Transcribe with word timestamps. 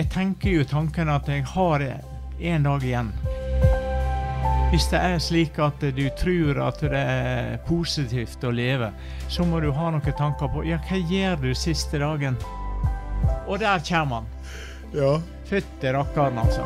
Jeg 0.00 0.08
tenker 0.08 0.54
jo 0.54 0.62
tanken 0.64 1.10
at 1.12 1.26
jeg 1.28 1.42
har 1.44 1.82
en 1.84 2.62
dag 2.64 2.84
igjen. 2.88 3.08
Hvis 4.70 4.86
det 4.88 4.96
er 4.96 5.18
slik 5.20 5.58
at 5.60 5.82
du 5.92 6.06
tror 6.16 6.60
at 6.64 6.78
det 6.80 7.00
er 7.00 7.58
positivt 7.66 8.46
å 8.48 8.52
leve, 8.54 8.88
så 9.28 9.44
må 9.44 9.58
du 9.60 9.66
ha 9.76 9.90
noen 9.92 10.14
tanker 10.16 10.48
på 10.54 10.62
ja, 10.64 10.78
hva 10.88 11.00
gjør 11.10 11.36
du 11.42 11.50
siste 11.52 12.00
dagen? 12.00 12.38
Og 13.44 13.60
der 13.60 13.82
kommer 13.84 14.22
han. 14.22 14.30
Ja. 14.96 15.10
Fytti 15.50 15.92
rakkeren, 15.92 16.40
altså. 16.40 16.64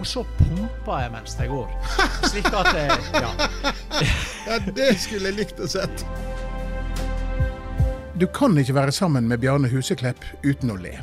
Og 0.00 0.08
så 0.08 0.22
pumper 0.38 1.02
jeg 1.02 1.12
mens 1.12 1.36
jeg 1.36 1.50
går. 1.52 1.74
Slik 2.30 2.48
at 2.56 2.70
jeg, 2.72 2.96
ja. 3.18 3.34
ja, 4.46 4.56
det 4.70 4.88
skulle 5.02 5.28
jeg 5.28 5.42
likt 5.42 5.60
å 5.60 5.68
sett. 5.68 6.06
Du 8.16 8.24
kan 8.32 8.56
ikke 8.56 8.78
være 8.80 8.96
sammen 8.96 9.28
med 9.28 9.44
Bjarne 9.44 9.68
Huseklepp 9.68 10.24
uten 10.40 10.72
å 10.72 10.78
le. 10.80 10.94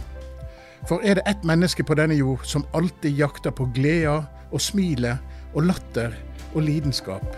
For 0.87 0.99
er 1.03 1.15
det 1.15 1.23
ett 1.27 1.43
menneske 1.47 1.83
på 1.83 1.95
denne 1.95 2.15
jord 2.15 2.43
som 2.43 2.65
alltid 2.75 3.15
jakter 3.15 3.51
på 3.55 3.69
gleder 3.75 4.25
og 4.51 4.61
smilet 4.61 5.17
og 5.53 5.63
latter 5.69 6.11
og 6.53 6.61
lidenskap, 6.61 7.37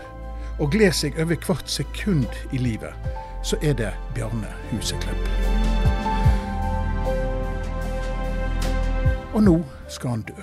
og 0.58 0.72
gleder 0.72 0.96
seg 0.96 1.20
over 1.20 1.38
hvert 1.46 1.70
sekund 1.70 2.26
i 2.52 2.58
livet, 2.58 2.90
så 3.46 3.58
er 3.62 3.76
det 3.78 3.92
Bjarne 4.16 4.50
Huseklepp. 4.72 5.30
Og 9.36 9.42
nå 9.42 9.56
skal 9.88 10.16
han 10.16 10.26
dø. 10.26 10.42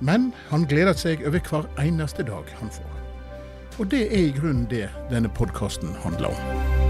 Men 0.00 0.32
han 0.48 0.64
gleder 0.68 0.96
seg 0.96 1.24
over 1.26 1.42
hver 1.50 1.68
eneste 1.82 2.24
dag 2.24 2.48
han 2.60 2.72
får. 2.72 2.92
Og 3.78 3.90
det 3.92 4.06
er 4.08 4.28
i 4.30 4.34
grunnen 4.36 4.68
det 4.70 4.88
denne 5.10 5.28
podkasten 5.28 5.92
handler 6.04 6.32
om. 6.32 6.85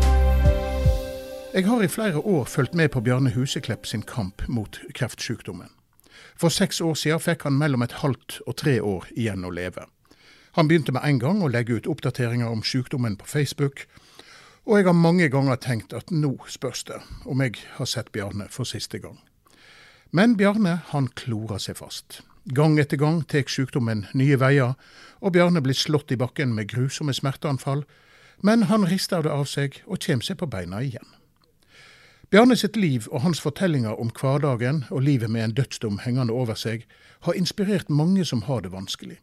Jeg 1.57 1.65
har 1.67 1.83
i 1.83 1.89
flere 1.89 2.19
år 2.19 2.45
fulgt 2.45 2.75
med 2.75 2.91
på 2.93 3.01
Bjarne 3.01 3.31
Huseklepp 3.33 3.87
sin 3.87 4.03
kamp 4.03 4.43
mot 4.49 4.81
kreftsykdommen. 4.95 5.71
For 6.37 6.53
seks 6.53 6.83
år 6.85 6.95
siden 7.01 7.23
fikk 7.25 7.47
han 7.49 7.57
mellom 7.57 7.81
et 7.81 7.95
halvt 8.03 8.43
og 8.45 8.59
tre 8.61 8.75
år 8.85 9.07
igjen 9.17 9.41
å 9.49 9.53
leve. 9.57 9.87
Han 10.61 10.69
begynte 10.69 10.93
med 10.93 11.09
en 11.09 11.23
gang 11.23 11.41
å 11.41 11.49
legge 11.49 11.79
ut 11.79 11.89
oppdateringer 11.89 12.53
om 12.53 12.61
sykdommen 12.61 13.17
på 13.17 13.25
Facebook, 13.33 13.87
og 14.69 14.77
jeg 14.77 14.91
har 14.91 15.01
mange 15.01 15.31
ganger 15.33 15.57
tenkt 15.57 15.97
at 15.97 16.13
nå 16.13 16.37
spørs 16.45 16.85
det 16.93 17.01
om 17.25 17.41
jeg 17.41 17.57
har 17.81 17.89
sett 17.89 18.13
Bjarne 18.13 18.51
for 18.53 18.69
siste 18.69 19.01
gang. 19.01 19.17
Men 20.13 20.37
Bjarne 20.37 20.83
han 20.93 21.09
klorer 21.09 21.57
seg 21.57 21.81
fast. 21.81 22.21
Gang 22.53 22.77
etter 22.77 23.01
gang 23.01 23.25
tar 23.25 23.49
sykdommen 23.49 24.05
nye 24.13 24.37
veier, 24.37 24.77
og 25.25 25.33
Bjarne 25.33 25.65
blir 25.65 25.85
slått 25.87 26.13
i 26.13 26.21
bakken 26.21 26.53
med 26.53 26.69
grusomme 26.77 27.17
smerteanfall, 27.17 27.87
men 28.45 28.69
han 28.69 28.85
rister 28.85 29.25
det 29.25 29.33
av 29.33 29.49
seg 29.49 29.81
og 29.87 30.05
kommer 30.05 30.35
seg 30.35 30.45
på 30.45 30.53
beina 30.53 30.85
igjen. 30.85 31.17
Bjarne 32.31 32.57
sitt 32.57 32.77
liv 32.77 33.05
og 33.13 33.21
hans 33.23 33.41
fortellinger 33.41 34.01
om 34.01 34.09
hverdagen 34.11 34.85
og 34.91 35.03
livet 35.07 35.31
med 35.31 35.45
en 35.45 35.55
dødsdom 35.55 36.01
hengende 36.03 36.35
over 36.35 36.59
seg, 36.59 36.83
har 37.23 37.39
inspirert 37.39 37.91
mange 37.91 38.25
som 38.25 38.43
har 38.43 38.65
det 38.65 38.73
vanskelig. 38.73 39.21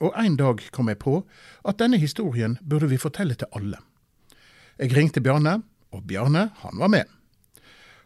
Og 0.00 0.14
en 0.16 0.36
dag 0.36 0.62
kom 0.72 0.88
jeg 0.88 0.98
på 0.98 1.20
at 1.68 1.78
denne 1.78 1.98
historien 2.00 2.56
burde 2.64 2.88
vi 2.88 2.96
fortelle 2.96 3.34
til 3.34 3.46
alle. 3.52 3.76
Jeg 4.78 4.96
ringte 4.96 5.20
Bjarne, 5.20 5.62
og 5.92 6.06
Bjarne, 6.08 6.50
han 6.56 6.78
var 6.78 6.88
med. 6.88 7.04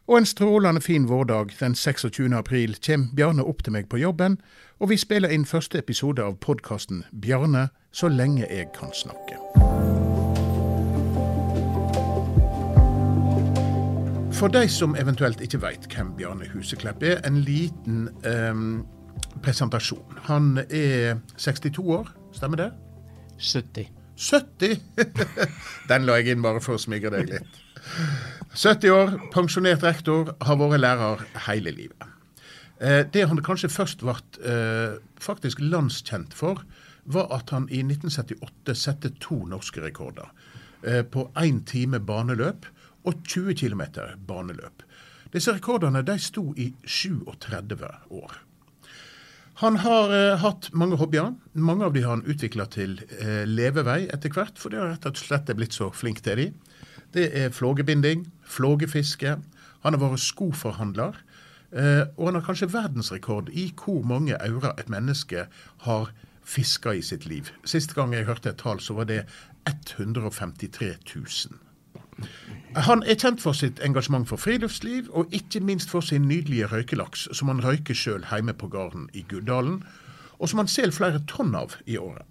Og 0.06 0.18
en 0.18 0.26
strålende 0.26 0.80
fin 0.80 1.08
vårdag 1.08 1.54
den 1.60 1.74
26. 1.74 2.34
april 2.34 2.76
kommer 2.86 3.14
Bjarne 3.16 3.44
opp 3.44 3.62
til 3.62 3.72
meg 3.72 3.88
på 3.88 4.02
jobben, 4.02 4.40
og 4.80 4.90
vi 4.90 4.96
spiller 4.96 5.30
inn 5.30 5.46
første 5.46 5.78
episode 5.78 6.22
av 6.22 6.40
podkasten 6.42 7.04
Bjarne 7.12 7.68
så 7.92 8.10
lenge 8.10 8.50
jeg 8.50 8.72
kan 8.74 8.90
snakke. 8.92 9.38
For 14.34 14.50
de 14.50 14.64
som 14.68 14.96
eventuelt 14.98 15.38
ikke 15.44 15.60
veit 15.62 15.84
hvem 15.92 16.08
Bjarne 16.18 16.48
Huseklepp 16.50 17.04
er, 17.06 17.20
en 17.26 17.36
liten 17.46 18.08
um, 18.26 18.80
presentasjon. 19.44 20.18
Han 20.26 20.58
er 20.64 21.20
62 21.38 21.78
år, 21.78 22.10
stemmer 22.34 22.58
det? 22.58 22.66
70. 23.38 23.92
70! 24.18 24.80
Den 25.90 26.08
la 26.08 26.18
jeg 26.18 26.34
inn 26.34 26.42
bare 26.42 26.62
for 26.64 26.74
å 26.74 26.82
smigre 26.82 27.14
deg 27.14 27.30
litt. 27.30 27.60
70 28.58 28.90
år, 28.90 29.14
pensjonert 29.34 29.86
rektor, 29.86 30.34
har 30.42 30.58
vært 30.58 30.82
lærer 30.82 31.24
hele 31.46 31.74
livet. 31.78 32.10
Eh, 32.82 33.04
det 33.06 33.28
han 33.30 33.38
kanskje 33.38 33.70
først 33.70 34.02
ble 34.02 34.18
eh, 34.42 34.98
faktisk 35.22 35.62
landskjent 35.62 36.34
for, 36.34 36.66
var 37.04 37.30
at 37.36 37.54
han 37.54 37.70
i 37.70 37.84
1978 37.86 38.74
sette 38.82 39.14
to 39.22 39.44
norske 39.46 39.82
rekorder. 39.84 40.26
Eh, 40.82 41.04
på 41.06 41.30
én 41.38 41.62
time 41.70 42.02
baneløp 42.02 42.66
og 43.04 43.22
20 43.28 43.54
km 43.60 43.82
baneløp. 44.26 44.84
Disse 45.34 45.54
rekordene 45.54 46.04
de 46.06 46.18
sto 46.22 46.52
i 46.56 46.70
37 46.86 47.88
år. 48.10 48.36
Han 49.62 49.76
har 49.78 50.10
eh, 50.10 50.36
hatt 50.42 50.70
mange 50.74 50.98
hobbyer. 50.98 51.34
Mange 51.52 51.86
av 51.86 51.94
de 51.94 52.02
har 52.02 52.16
han 52.16 52.26
utvikla 52.26 52.66
til 52.74 52.96
eh, 53.20 53.44
levevei 53.46 54.08
etter 54.10 54.32
hvert, 54.34 54.58
for 54.58 54.72
det 54.72 54.80
har 54.80 54.90
rett 54.90 55.06
og 55.06 55.20
slett 55.20 55.52
blitt 55.54 55.76
så 55.76 55.92
flink 55.94 56.24
til 56.26 56.40
de. 56.40 56.48
Det 57.14 57.28
er 57.38 57.54
flågebinding, 57.54 58.26
flågefiske. 58.50 59.36
Han 59.86 59.94
har 59.94 60.02
vært 60.02 60.24
skoforhandler. 60.24 61.20
Eh, 61.74 62.02
og 62.16 62.28
han 62.28 62.38
har 62.40 62.46
kanskje 62.46 62.70
verdensrekord 62.74 63.50
i 63.54 63.68
hvor 63.78 64.02
mange 64.06 64.38
aurer 64.42 64.74
et 64.78 64.90
menneske 64.90 65.46
har 65.86 66.10
fiska 66.44 66.94
i 66.94 67.02
sitt 67.02 67.26
liv. 67.26 67.50
Sist 67.64 67.94
gang 67.94 68.14
jeg 68.14 68.26
hørte 68.28 68.50
et 68.50 68.60
tall, 68.62 68.82
så 68.82 68.98
var 68.98 69.06
det 69.10 69.22
153 69.66 70.94
000. 71.14 71.60
Han 72.74 73.02
er 73.06 73.14
kjent 73.14 73.42
for 73.42 73.54
sitt 73.54 73.78
engasjement 73.86 74.26
for 74.26 74.36
friluftsliv, 74.36 75.06
og 75.14 75.30
ikke 75.32 75.60
minst 75.60 75.90
for 75.90 76.00
sin 76.00 76.24
nydelige 76.26 76.66
røykelaks, 76.66 77.28
som 77.32 77.48
han 77.48 77.62
røyker 77.62 77.94
sjøl 77.94 78.24
hjemme 78.30 78.54
på 78.54 78.66
gården 78.68 79.08
i 79.14 79.22
Guddalen, 79.30 79.84
og 80.38 80.48
som 80.48 80.58
han 80.58 80.68
selger 80.68 80.96
flere 80.96 81.20
tonn 81.30 81.54
av 81.54 81.76
i 81.86 81.96
året. 81.96 82.26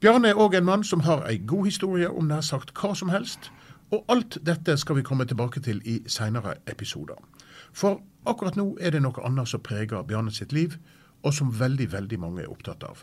Bjarne 0.00 0.30
er 0.30 0.38
òg 0.38 0.54
en 0.54 0.64
mann 0.64 0.84
som 0.86 1.02
har 1.02 1.26
ei 1.26 1.40
god 1.46 1.66
historie 1.66 2.08
om 2.08 2.28
nær 2.30 2.44
sagt 2.46 2.70
hva 2.78 2.94
som 2.94 3.10
helst, 3.10 3.50
og 3.90 4.04
alt 4.08 4.38
dette 4.46 4.76
skal 4.78 4.96
vi 4.96 5.02
komme 5.02 5.26
tilbake 5.26 5.60
til 5.60 5.82
i 5.84 5.98
seinere 6.06 6.54
episoder. 6.70 7.18
For 7.72 7.98
akkurat 8.26 8.56
nå 8.56 8.76
er 8.80 8.94
det 8.94 9.02
noe 9.02 9.26
annet 9.26 9.50
som 9.50 9.60
preger 9.66 10.06
Bjarne 10.06 10.30
sitt 10.30 10.54
liv, 10.54 10.78
og 11.22 11.34
som 11.34 11.50
veldig, 11.58 11.90
veldig 11.92 12.20
mange 12.22 12.44
er 12.46 12.54
opptatt 12.54 12.86
av. 12.86 13.02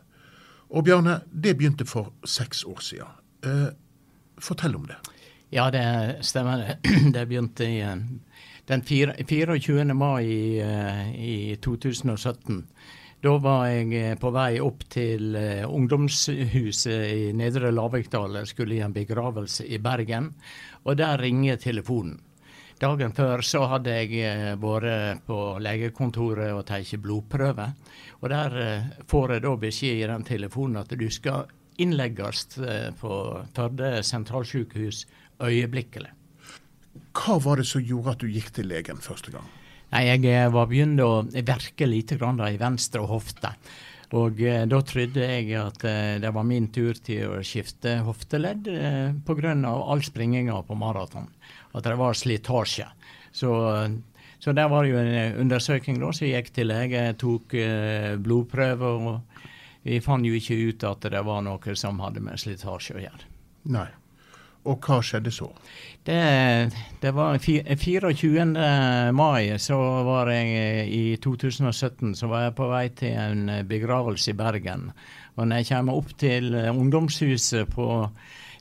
Og 0.70 0.88
Bjarne, 0.88 1.20
det 1.44 1.58
begynte 1.58 1.86
for 1.86 2.14
seks 2.26 2.64
år 2.64 2.80
siden. 2.80 3.22
Eh, 3.44 3.70
fortell 4.40 4.76
om 4.76 4.88
det. 4.88 4.98
Ja, 5.50 5.72
det 5.72 6.18
stemmer. 6.22 6.76
Det 7.14 7.26
begynte 7.26 7.64
i 7.64 7.80
eh, 7.82 7.96
den 8.66 8.82
24. 8.82 9.94
mai 9.94 10.24
i, 10.26 10.60
eh, 10.60 11.16
i 11.16 11.56
2017. 11.56 12.68
Da 13.24 13.38
var 13.38 13.68
jeg 13.72 13.94
eh, 13.96 14.18
på 14.20 14.32
vei 14.36 14.60
opp 14.60 14.84
til 14.92 15.38
ungdomshuset 15.64 16.92
i 17.14 17.32
Nedre 17.32 17.72
Lavikdal. 17.72 18.36
Jeg 18.42 18.52
skulle 18.52 18.76
i 18.76 18.84
en 18.84 18.94
begravelse 18.94 19.64
i 19.64 19.80
Bergen, 19.80 20.34
og 20.84 20.98
der 21.00 21.16
ringer 21.24 21.56
telefonen. 21.56 22.20
Dagen 22.78 23.16
før 23.16 23.42
så 23.42 23.64
hadde 23.72 23.96
jeg 23.96 24.58
vært 24.62 25.24
på 25.26 25.38
legekontoret 25.64 26.52
og 26.54 26.66
tatt 26.68 26.92
blodprøve. 27.02 27.72
Og 28.20 28.30
der 28.30 28.60
får 29.10 29.34
jeg 29.34 29.46
da 29.48 29.56
beskjed 29.64 30.04
i 30.04 30.10
den 30.12 30.28
telefonen 30.28 30.84
at 30.84 30.94
du 30.94 31.08
skal 31.10 31.48
innlegges 31.78 32.46
uh, 32.62 32.90
på 33.00 33.12
Førde 33.56 33.98
sentralsykehus 34.06 35.06
øyeblikkelig. 35.44 36.14
Hva 37.18 37.38
var 37.42 37.62
det 37.62 37.68
som 37.70 37.84
gjorde 37.86 38.16
at 38.16 38.24
du 38.24 38.30
gikk 38.32 38.52
til 38.56 38.70
legen 38.70 39.02
første 39.02 39.34
gang? 39.34 39.46
Nei, 39.94 40.04
Jeg 40.10 40.26
eh, 40.28 40.50
var 40.52 40.68
begynt 40.68 41.00
å 41.00 41.24
verke 41.32 41.88
litt 41.88 42.12
i 42.12 42.58
venstre 42.60 43.06
hofte. 43.08 43.54
Og 44.16 44.42
eh, 44.42 44.66
da 44.68 44.82
trodde 44.88 45.24
jeg 45.24 45.54
at 45.60 45.84
eh, 45.88 46.18
det 46.24 46.32
var 46.34 46.46
min 46.48 46.70
tur 46.72 46.94
til 47.04 47.38
å 47.38 47.42
skifte 47.44 47.98
hofteledd 48.08 48.68
eh, 48.68 49.16
pga. 49.26 49.56
all 49.68 50.04
springinga 50.04 50.62
på 50.68 50.76
maraton. 50.76 51.28
At 51.74 51.84
det 51.84 51.98
var 52.00 52.14
slitasje. 52.14 52.88
Så, 53.32 53.52
så 54.40 54.54
der 54.54 54.70
var 54.70 54.86
jo 54.86 54.98
en 54.98 55.40
undersøking 55.44 56.00
da, 56.00 56.12
så 56.12 56.26
jeg 56.26 56.44
gikk 56.44 56.54
til 56.56 56.72
lege, 56.72 57.14
tok 57.20 57.54
eh, 57.54 58.16
blodprøve, 58.16 58.88
og 58.88 59.22
vi 59.88 60.02
fant 60.04 60.28
jo 60.28 60.36
ikke 60.36 60.58
ut 60.68 60.84
at 60.88 61.08
det 61.14 61.24
var 61.26 61.46
noe 61.46 61.78
som 61.80 62.04
hadde 62.04 62.24
med 62.24 62.42
slitasje 62.42 62.98
å 62.98 63.06
gjøre. 63.06 63.32
Nei. 63.74 63.88
Og 64.68 64.84
hva 64.84 64.98
skjedde 65.06 65.32
så? 65.32 65.48
Det, 66.04 66.18
det 67.00 67.12
var 67.16 67.38
24. 67.40 68.44
mai 69.16 69.56
så 69.64 69.78
var 70.08 70.32
jeg 70.34 70.90
i 70.92 71.04
2017 71.24 72.18
så 72.20 72.28
var 72.32 72.48
jeg 72.48 72.58
på 72.58 72.68
vei 72.72 72.84
til 73.00 73.16
en 73.16 73.54
begravelse 73.70 74.34
i 74.34 74.38
Bergen. 74.38 74.90
Og 75.38 75.48
når 75.48 75.62
jeg 75.62 75.70
kommer 75.72 76.02
opp 76.02 76.12
til 76.20 76.52
ungdomshuset 76.58 77.72
på 77.72 77.88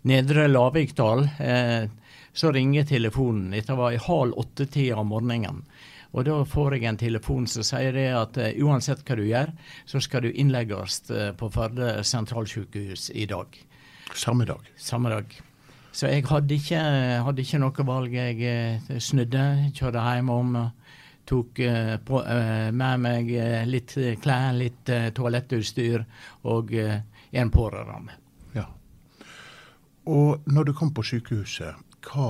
Nedre 0.07 0.47
Lavikdal, 0.47 1.27
eh, 1.43 1.89
så 2.37 2.53
ringer 2.53 2.85
telefonen. 2.87 3.51
Dette 3.51 3.75
var 3.75 3.95
i 3.95 4.03
halv 4.03 4.37
åtte-tida 4.39 5.01
om 5.01 5.09
morgenen. 5.11 5.65
Og 6.17 6.25
da 6.25 6.37
får 6.49 6.77
jeg 6.79 6.89
en 6.89 6.99
telefon 7.01 7.47
som 7.51 7.65
sier 7.67 7.93
det 7.93 8.07
at 8.17 8.39
uh, 8.41 8.49
uansett 8.65 9.03
hva 9.05 9.19
du 9.19 9.27
gjør, 9.27 9.53
så 9.89 10.01
skal 10.01 10.25
du 10.25 10.31
innlegges 10.33 11.03
uh, 11.13 11.33
på 11.37 11.51
Førde 11.53 11.99
sentralsykehus 12.09 13.11
i 13.13 13.27
dag. 13.29 13.59
Samme 14.17 14.47
dag? 14.49 14.65
Samme 14.81 15.13
dag. 15.13 15.37
Så 15.97 16.09
jeg 16.09 16.25
hadde 16.29 16.57
ikke, 16.57 16.81
hadde 17.25 17.45
ikke 17.45 17.61
noe 17.61 17.85
valg. 17.89 18.13
Jeg 18.13 18.37
eh, 18.45 18.97
snudde, 19.01 19.45
kjørte 19.73 20.03
hjem 20.05 20.29
om, 20.29 20.51
tok 21.25 21.61
på, 22.05 22.21
med 22.77 23.01
meg 23.01 23.31
litt 23.65 23.95
klær, 24.21 24.53
litt 24.61 24.93
toalettutstyr 25.17 26.05
og 26.53 26.75
en 26.77 27.53
pårørende. 27.55 28.19
Ja. 28.53 28.67
Og 30.13 30.45
når 30.53 30.69
du 30.69 30.75
kom 30.77 30.93
på 30.93 31.07
sykehuset, 31.15 31.81
hva 32.05 32.29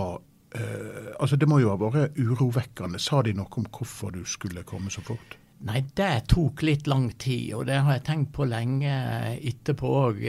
Altså, 0.54 1.36
det 1.36 1.48
må 1.50 1.58
jo 1.60 1.72
ha 1.72 1.76
vært 1.80 2.16
urovekkende. 2.16 3.00
Sa 3.02 3.18
de 3.26 3.34
noe 3.36 3.50
om 3.60 3.66
hvorfor 3.66 4.14
du 4.14 4.22
skulle 4.28 4.62
komme 4.64 4.92
så 4.94 5.02
fort? 5.04 5.34
Nei, 5.66 5.82
det 5.98 6.28
tok 6.30 6.62
litt 6.64 6.86
lang 6.86 7.08
tid, 7.18 7.50
og 7.58 7.66
det 7.68 7.80
har 7.82 7.96
jeg 7.96 8.04
tenkt 8.06 8.32
på 8.36 8.46
lenge 8.48 8.94
etterpå 9.36 9.92
òg. 10.04 10.24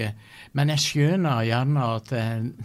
Men 0.57 0.73
jeg 0.73 0.83
skjønner 0.83 1.47
gjerne 1.47 1.87
at 1.99 2.13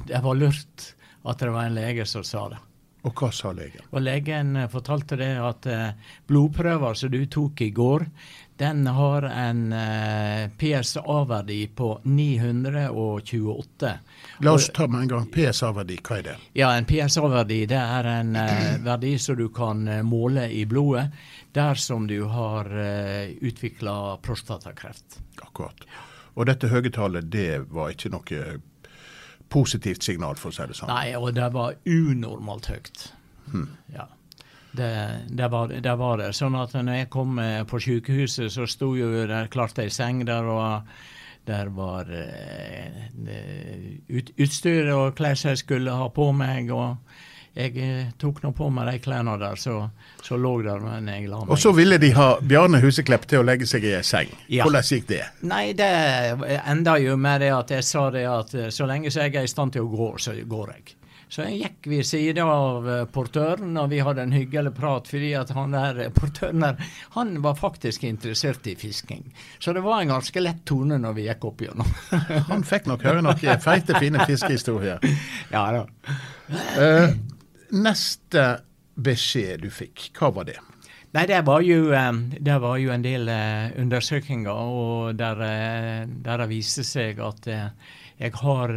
det 0.09 0.23
var 0.25 0.39
lurt 0.39 0.93
at 1.23 1.39
det 1.39 1.55
var 1.55 1.69
en 1.69 1.77
lege 1.77 2.07
som 2.09 2.25
sa 2.27 2.49
det. 2.51 2.61
Og 3.03 3.19
hva 3.19 3.33
sa 3.35 3.51
legen? 3.55 3.83
Og 3.91 4.05
Legen 4.05 4.55
eh, 4.59 4.69
fortalte 4.71 5.19
det 5.19 5.33
at 5.43 5.67
eh, 5.71 6.13
blodprøver 6.31 6.99
som 6.99 7.11
du 7.11 7.25
tok 7.27 7.65
i 7.65 7.73
går, 7.75 8.05
den 8.57 8.87
har 8.87 9.23
en 9.23 9.73
eh, 9.73 10.51
PSA-verdi 10.59 11.67
på 11.67 12.01
928. 12.05 13.93
La 14.39 14.53
oss 14.53 14.71
ta 14.75 14.87
med 14.89 15.01
en 15.01 15.09
gang. 15.09 15.27
PSA-verdi, 15.33 15.99
hva 16.03 16.19
er 16.19 16.23
det? 16.23 16.37
Ja, 16.53 16.73
En 16.77 16.87
PSA-verdi 16.87 17.65
det 17.71 17.81
er 17.81 18.09
en 18.13 18.37
eh, 18.37 18.77
verdi 18.85 19.17
som 19.19 19.37
du 19.41 19.49
kan 19.55 19.87
eh, 19.89 20.03
måle 20.03 20.49
i 20.53 20.65
blodet 20.67 21.09
dersom 21.53 22.07
du 22.07 22.23
har 22.33 22.71
eh, 22.71 23.33
utvikla 23.41 24.19
prostatakreft. 24.23 25.19
Akkurat. 25.43 25.87
Og 26.35 26.47
dette 26.49 26.71
høye 26.73 26.91
tallet, 26.93 27.29
det 27.33 27.65
var 27.73 27.93
ikke 27.93 28.13
noe 28.13 28.61
positivt 29.53 30.03
signal, 30.03 30.39
for 30.41 30.49
å 30.49 30.57
si 30.57 30.65
det 30.71 30.79
sånn. 30.79 30.89
Nei, 30.93 31.13
og 31.19 31.35
det 31.37 31.51
var 31.53 31.77
unormalt 31.85 32.71
høyt. 32.73 33.09
Hmm. 33.53 33.73
Ja. 33.93 34.07
Det, 34.73 35.09
det, 35.29 35.49
var, 35.49 35.69
det, 35.69 35.97
var, 36.01 36.17
det 36.17 36.31
Sånn 36.37 36.55
at 36.57 36.73
når 36.73 37.03
jeg 37.03 37.09
kom 37.13 37.37
eh, 37.43 37.61
på 37.69 37.81
sykehuset, 37.83 38.49
så 38.55 38.65
sto 38.69 38.95
jo 38.97 39.11
der 39.29 39.51
klart 39.53 39.79
ei 39.83 39.91
seng 39.93 40.23
der, 40.25 40.49
og 40.49 40.89
der 41.45 41.69
var 41.77 42.09
eh, 42.09 43.03
ut, 44.09 44.33
utstyr 44.41 44.89
og 44.95 45.19
klær 45.19 45.37
som 45.37 45.53
jeg 45.53 45.61
skulle 45.65 45.99
ha 45.99 46.09
på 46.15 46.31
meg. 46.33 46.73
og 46.73 46.97
jeg 47.53 47.77
eh, 47.85 48.07
tok 48.17 48.41
nå 48.41 48.55
på 48.57 48.71
meg 48.73 48.89
de 48.89 49.03
klærne 49.05 49.35
der, 49.37 49.61
så, 49.61 49.77
så 50.25 50.39
lå 50.41 50.55
der 50.65 50.81
men 50.81 51.11
jeg 51.13 51.29
la 51.29 51.43
meg. 51.43 51.53
Og 51.53 51.61
så 51.61 51.75
ville 51.77 51.99
de 52.01 52.15
ha 52.17 52.31
Bjarne 52.41 52.81
Huseklepp 52.81 53.29
til 53.29 53.43
å 53.43 53.45
legge 53.45 53.69
seg 53.69 53.85
i 53.85 53.93
ei 53.99 54.01
seng. 54.07 54.33
Ja. 54.49 54.65
Hvordan 54.65 54.89
gikk 54.89 55.11
det? 55.11 55.21
Nei, 55.45 55.67
det 55.77 55.93
enda 56.63 56.97
jo 57.03 57.19
med 57.21 57.45
det 57.45 57.53
at 57.53 57.77
jeg 57.77 57.85
sa 57.85 58.09
det 58.15 58.25
at 58.31 58.57
så 58.73 58.89
lenge 58.89 59.13
så 59.13 59.27
jeg 59.27 59.37
er 59.37 59.45
i 59.45 59.53
stand 59.53 59.77
til 59.77 59.85
å 59.85 59.93
gå, 59.93 60.11
så 60.17 60.33
går 60.33 60.77
jeg. 60.79 60.97
Så 61.33 61.47
gikk 61.49 61.87
ved 61.89 62.05
siden 62.05 62.45
av 62.45 62.85
uh, 62.85 63.05
portøren, 63.09 63.71
og 63.81 63.87
vi 63.89 64.03
hadde 64.05 64.27
en 64.27 64.35
hyggelig 64.37 64.75
prat, 64.77 65.07
fordi 65.09 65.31
at 65.39 65.49
han 65.57 65.73
der 65.73 66.11
portøren 66.19 66.61
der, 66.61 66.83
han 67.15 67.39
var 67.45 67.57
faktisk 67.57 68.05
interessert 68.05 68.69
i 68.69 68.75
fisking. 68.77 69.25
Så 69.59 69.73
det 69.73 69.81
var 69.81 70.03
en 70.03 70.13
ganske 70.13 70.43
lett 70.45 70.61
tone 70.69 70.99
når 71.01 71.17
vi 71.17 71.25
gikk 71.31 71.47
opp 71.49 71.65
gjennom. 71.65 71.89
han 72.51 72.67
fikk 72.69 72.91
nok 72.91 73.07
høre 73.09 73.25
noen 73.25 73.65
feite, 73.65 73.97
fine 73.97 74.27
fiskehistorier. 74.29 75.01
Ja 75.53 75.65
da. 75.73 75.87
Uh, 76.77 77.17
Neste 77.73 78.45
beskjed 79.01 79.65
du 79.65 79.71
fikk, 79.73 80.11
hva 80.19 80.29
var 80.37 80.51
det? 80.51 80.59
Nei, 81.13 81.27
det 81.29 81.43
var 81.45 81.61
jo, 81.61 81.91
eh, 81.93 82.13
det 82.41 82.55
var 82.63 82.79
jo 82.81 82.93
en 82.95 83.03
del 83.05 83.29
eh, 83.29 83.75
undersøkelser, 83.83 84.49
og 84.49 85.19
der, 85.21 85.43
eh, 85.45 86.07
der 86.09 86.41
det 86.41 86.49
viste 86.49 86.85
seg 86.89 87.21
at 87.21 87.49
jeg 88.23 88.33
har 88.39 88.73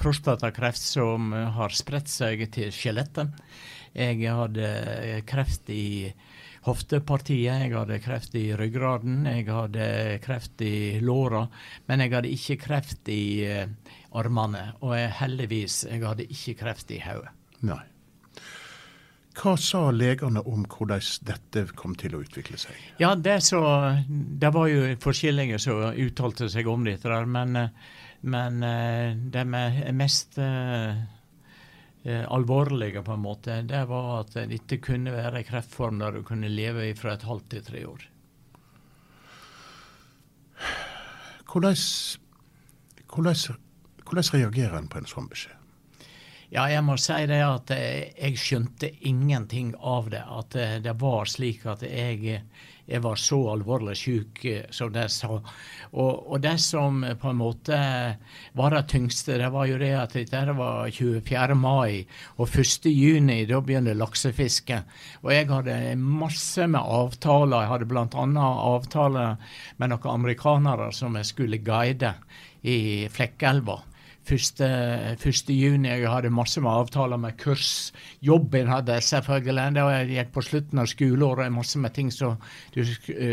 prostatakreft 0.00 0.80
som 0.80 1.32
har 1.32 1.74
spredt 1.74 2.08
seg 2.08 2.46
til 2.54 2.72
skjelettet. 2.72 3.34
Jeg 3.92 4.24
hadde 4.24 4.68
kreft 5.28 5.68
i 5.74 6.12
hoftepartiet, 6.64 7.64
jeg 7.66 7.72
hadde 7.74 8.00
kreft 8.00 8.36
i 8.38 8.46
ryggraden, 8.56 9.24
jeg 9.28 9.48
hadde 9.50 9.88
kreft 10.24 10.62
i 10.64 11.00
låra, 11.02 11.48
men 11.90 12.04
jeg 12.04 12.14
hadde 12.14 12.36
ikke 12.36 12.60
kreft 12.62 13.10
i 13.12 13.24
armene. 14.14 14.70
Og 14.80 14.94
jeg, 14.96 15.16
heldigvis, 15.20 15.82
jeg 15.90 16.06
hadde 16.06 16.30
ikke 16.30 16.60
kreft 16.62 16.94
i 16.94 17.02
hodet. 17.04 17.34
Hva 19.34 19.56
sa 19.58 19.88
legene 19.90 20.42
om 20.46 20.62
hvordan 20.70 21.02
dette 21.26 21.64
kom 21.74 21.96
til 21.98 22.14
å 22.14 22.20
utvikle 22.22 22.58
seg? 22.60 22.76
Ja, 23.02 23.14
Det, 23.18 23.40
så, 23.42 23.60
det 24.06 24.52
var 24.54 24.68
jo 24.70 24.92
forskjellige 25.02 25.58
som 25.62 25.82
uttalte 25.90 26.48
seg 26.52 26.70
om 26.70 26.86
dette. 26.86 27.08
der, 27.08 27.26
Men, 27.26 27.58
men 28.22 28.62
eh, 28.62 29.16
det 29.34 29.44
mest 29.46 30.38
uh, 30.38 31.02
alvorlige 32.04 33.02
på 33.02 33.16
en 33.16 33.24
måte, 33.24 33.62
det 33.66 33.82
var 33.90 34.20
at 34.20 34.38
dette 34.50 34.78
kunne 34.78 35.12
være 35.14 35.42
en 35.42 35.48
kreftform 35.50 35.98
der 35.98 36.18
du 36.18 36.22
kunne 36.22 36.52
leve 36.52 36.92
fra 36.94 37.16
et 37.16 37.26
halvt 37.26 37.50
til 37.50 37.66
tre 37.66 37.84
år. 37.90 38.06
Hvordan, 41.50 41.76
hvordan, 43.10 43.58
hvordan 44.06 44.32
reagerer 44.34 44.78
en 44.78 44.88
på 44.90 44.98
en 45.02 45.10
sånn 45.10 45.28
beskjed? 45.30 45.63
Ja, 46.54 46.68
jeg 46.70 46.84
må 46.86 46.94
si 47.02 47.16
det 47.26 47.40
at 47.42 47.70
eh, 47.74 48.12
jeg 48.14 48.38
skjønte 48.38 48.86
ingenting 49.08 49.72
av 49.74 50.06
det. 50.12 50.22
At 50.22 50.54
eh, 50.54 50.76
det 50.84 50.92
var 51.00 51.26
slik 51.26 51.64
at 51.66 51.80
jeg, 51.82 52.36
jeg 52.86 53.02
var 53.02 53.18
så 53.18 53.38
alvorlig 53.56 53.96
syk 53.98 54.44
eh, 54.46 54.68
som 54.70 54.92
de 54.94 55.02
sa. 55.10 55.32
Og, 55.34 56.12
og, 56.12 56.36
det 56.44 56.52
som 56.62 57.00
på 57.02 57.32
en 57.32 57.40
måte 57.40 57.78
var 58.54 58.70
det 58.70 58.84
tyngste, 58.92 59.40
det 59.42 59.48
var 59.50 59.66
jo 59.66 59.80
det 59.82 59.88
at 59.98 60.14
dette 60.14 60.54
var 60.54 60.92
24. 60.94 61.56
mai. 61.58 62.04
Og 62.38 62.46
1. 62.46 62.86
juni, 62.86 63.40
da 63.50 63.58
begynner 63.58 63.98
laksefisket. 63.98 64.94
Og 65.24 65.32
jeg 65.34 65.48
hadde 65.50 65.80
masse 65.98 66.68
med 66.70 66.78
avtaler. 67.00 67.64
Jeg 67.64 67.72
hadde 67.72 67.88
bl.a. 67.90 68.46
avtaler 68.76 69.58
med 69.82 69.90
noen 69.90 70.06
amerikanere 70.12 70.92
som 70.94 71.18
jeg 71.18 71.32
skulle 71.32 71.58
guide 71.66 72.14
i 72.62 72.78
Flekkelva. 73.10 73.80
1. 74.24 75.50
juni. 75.52 75.88
Jeg 75.88 76.08
hadde 76.08 76.30
masse 76.32 76.60
med 76.60 76.70
avtaler 76.70 77.20
med 77.20 77.36
kurs. 77.40 77.92
Jobben 78.24 78.68
hadde 78.68 78.96
jeg 78.96 79.02
selvfølgelig. 79.02 79.74
Da 79.76 79.88
jeg 79.92 80.12
gikk 80.12 80.32
på 80.34 80.44
slutten 80.44 80.80
av 80.80 80.88
skoleåret, 80.90 81.52
masse 81.52 81.78
med 81.78 81.94
ting 81.94 82.12
som 82.12 82.38
du 82.74 82.84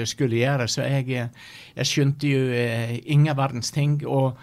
skulle 0.06 0.42
gjøre. 0.42 0.68
Så 0.68 0.84
jeg, 0.84 1.30
jeg 1.76 1.88
skjønte 1.88 2.28
jo 2.28 2.44
eh, 2.56 2.98
ingen 3.06 3.38
verdens 3.38 3.72
ting. 3.72 4.02
og 4.06 4.38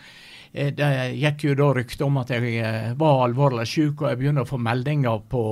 det 0.52 0.90
gikk 1.18 1.44
jo 1.44 1.56
da 1.58 1.72
rykte 1.76 2.06
om 2.06 2.20
at 2.22 2.30
jeg 2.32 2.94
var 2.98 3.24
alvorlig 3.26 3.66
syk, 3.68 4.02
og 4.02 4.08
jeg 4.10 4.20
begynte 4.20 4.46
å 4.46 4.48
få 4.48 4.60
meldinger 4.62 5.20
på 5.28 5.42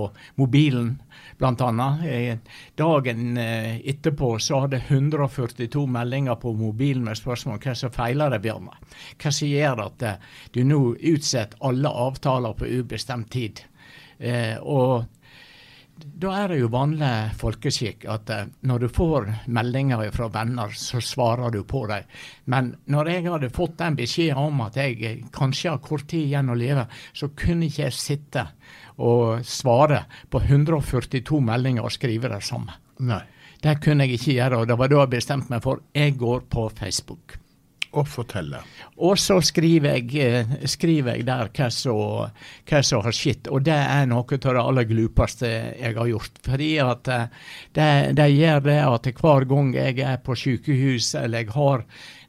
mobilen 0.40 0.94
annet. 1.40 2.04
Eh, 2.06 2.38
dagen 2.74 3.36
eh, 3.36 3.76
etterpå 3.88 4.38
så 4.38 4.60
hadde 4.60 4.82
142 4.88 5.86
meldinger 5.86 6.34
på 6.34 6.52
mobilen 6.52 7.04
med 7.04 7.16
spørsmål 7.16 7.60
hva 7.60 7.74
som 7.74 7.92
feiler 7.92 8.30
deg, 8.30 8.42
Bjørne. 8.42 8.76
Hva 9.22 9.32
som 9.32 9.48
gjør 9.48 9.84
at 9.86 10.02
eh, 10.02 10.20
du 10.52 10.62
nå 10.64 10.80
utsetter 10.96 11.58
alle 11.60 11.88
avtaler 11.88 12.56
på 12.56 12.66
ubestemt 12.66 13.30
tid. 13.30 13.60
og 14.62 15.04
da 15.96 16.32
er 16.42 16.52
det 16.52 16.58
jo 16.60 16.68
vanlig 16.72 17.10
folkeskikk 17.40 18.04
at 18.12 18.30
når 18.68 18.82
du 18.84 18.88
får 18.92 19.28
meldinger 19.52 20.02
fra 20.12 20.28
venner, 20.32 20.74
så 20.76 21.00
svarer 21.00 21.54
du 21.54 21.62
på 21.68 21.86
dem. 21.90 22.04
Men 22.52 22.74
når 22.92 23.10
jeg 23.12 23.26
hadde 23.28 23.52
fått 23.54 23.78
den 23.80 23.96
beskjeden 23.98 24.40
om 24.40 24.60
at 24.66 24.76
jeg 24.80 25.22
kanskje 25.34 25.72
har 25.72 25.84
kort 25.84 26.06
tid 26.10 26.26
igjen 26.26 26.52
å 26.52 26.58
leve, 26.58 26.86
så 27.16 27.30
kunne 27.36 27.68
ikke 27.68 27.86
jeg 27.86 27.96
sitte 27.96 28.44
og 28.96 29.44
svare 29.44 30.04
på 30.32 30.40
142 30.44 31.40
meldinger 31.44 31.88
og 31.88 31.96
skrive 31.96 32.32
det 32.32 32.42
samme. 32.44 32.76
Nei. 33.04 33.22
Det 33.62 33.78
kunne 33.82 34.04
jeg 34.04 34.18
ikke 34.18 34.36
gjøre, 34.36 34.60
og 34.60 34.68
det 34.68 34.76
var 34.78 34.92
da 34.92 35.02
jeg 35.02 35.14
bestemte 35.16 35.52
meg 35.52 35.64
for 35.64 35.80
jeg 35.96 36.16
går 36.20 36.44
på 36.52 36.68
Facebook. 36.76 37.38
Og 37.96 38.08
fortelle. 38.08 38.60
Og 38.96 39.16
så 39.20 39.38
skriver 39.44 39.96
jeg, 39.96 40.10
eh, 40.20 40.66
skriver 40.68 41.16
jeg 41.16 41.26
der 41.28 41.48
hva 41.48 41.70
som, 41.72 43.02
har 43.04 43.16
skjedd. 43.16 43.48
Og 43.48 43.64
det 43.64 43.76
er 43.76 44.06
noe 44.08 44.24
av 44.24 44.40
det 44.40 44.62
aller 44.62 44.88
glupeste 44.88 45.48
jeg 45.48 45.96
har 45.96 46.10
gjort. 46.10 46.40
Fordi 46.44 46.70
at 46.84 47.08
eh, 47.08 47.26
det, 47.72 48.28
gjør 48.36 48.60
det 48.68 48.78
at 48.84 49.10
hver 49.20 49.48
gang 49.48 49.74
jeg 49.74 49.98
er 50.04 50.20
på 50.24 50.36
sykehus 50.36 51.14
eller 51.14 51.44
jeg 51.44 51.52
har 51.56 51.84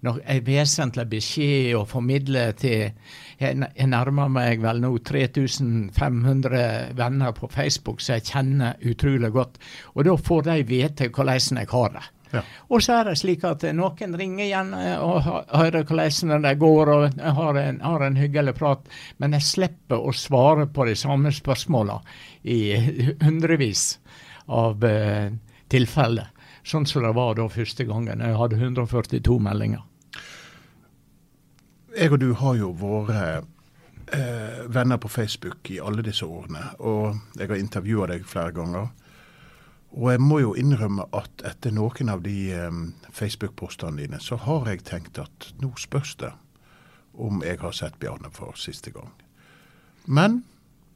noe, 0.08 0.20
en 0.24 0.44
vesentlig 0.46 1.08
beskjed 1.12 1.76
å 1.78 1.86
formidle 1.90 2.52
til 2.60 2.92
jeg, 3.38 3.88
nærmer 3.88 4.32
meg 4.34 4.62
vel 4.64 4.82
nå 4.82 4.94
3500 5.06 6.94
venner 6.98 7.36
på 7.38 7.50
Facebook 7.54 8.02
som 8.02 8.18
jeg 8.18 8.28
kjenner 8.32 8.88
utrolig 8.88 9.32
godt. 9.36 9.60
Og 9.96 10.08
da 10.08 10.16
får 10.18 10.48
de 10.50 10.62
vite 10.68 11.12
hvordan 11.14 11.62
jeg 11.62 11.72
har 11.74 11.98
det. 11.98 12.06
Ja. 12.34 12.44
Og 12.68 12.84
så 12.84 13.00
er 13.00 13.10
det 13.10 13.18
slik 13.22 13.46
at 13.48 13.64
noen 13.76 14.16
ringer 14.20 14.46
igjen 14.46 14.74
eh, 14.76 15.00
og 15.00 15.24
hører 15.24 15.88
hvordan 15.88 16.44
det 16.44 16.56
går 16.60 16.94
og 16.94 17.20
har 17.40 17.60
en, 17.62 17.82
har 17.82 18.06
en 18.06 18.20
hyggelig 18.20 18.56
prat, 18.60 18.88
men 19.18 19.38
jeg 19.38 19.48
slipper 19.48 20.02
å 20.02 20.16
svare 20.16 20.68
på 20.68 20.88
de 20.90 20.96
samme 21.00 21.32
spørsmåla 21.32 22.02
i 22.44 22.62
hundrevis 23.24 23.98
av 24.48 24.84
eh, 24.88 25.30
tilfeller. 25.72 26.34
Sånn 26.68 26.86
som 26.88 27.06
det 27.06 27.14
var 27.16 27.38
da 27.40 27.46
første 27.48 27.86
gangen. 27.88 28.20
Jeg 28.20 28.36
hadde 28.36 28.58
142 28.60 29.38
meldinger 29.40 29.86
jeg 31.98 32.14
og 32.14 32.20
du 32.22 32.32
har 32.38 32.58
jo 32.60 32.72
vært 32.78 33.48
eh, 34.14 34.64
venner 34.74 35.00
på 35.02 35.10
Facebook 35.10 35.72
i 35.74 35.80
alle 35.82 36.06
disse 36.06 36.26
årene. 36.26 36.64
Og 36.80 37.18
jeg 37.40 37.50
har 37.50 37.62
intervjua 37.62 38.10
deg 38.12 38.26
flere 38.28 38.54
ganger. 38.56 38.90
Og 39.96 40.12
jeg 40.12 40.22
må 40.22 40.41
jo 40.44 40.51
innrømme 40.58 41.08
at 41.15 41.44
etter 41.48 41.74
noen 41.74 42.12
av 42.12 42.22
de 42.25 42.36
um, 42.67 42.82
Facebook-postene 43.13 44.03
dine, 44.03 44.20
så 44.22 44.38
har 44.44 44.67
jeg 44.70 44.84
tenkt 44.89 45.20
at 45.22 45.51
nå 45.62 45.72
spørs 45.79 46.17
det 46.22 46.34
om 47.17 47.41
jeg 47.46 47.62
har 47.63 47.74
sett 47.74 47.98
Bjarne 48.01 48.29
for 48.34 48.58
siste 48.60 48.91
gang. 48.94 49.10
Men 50.06 50.44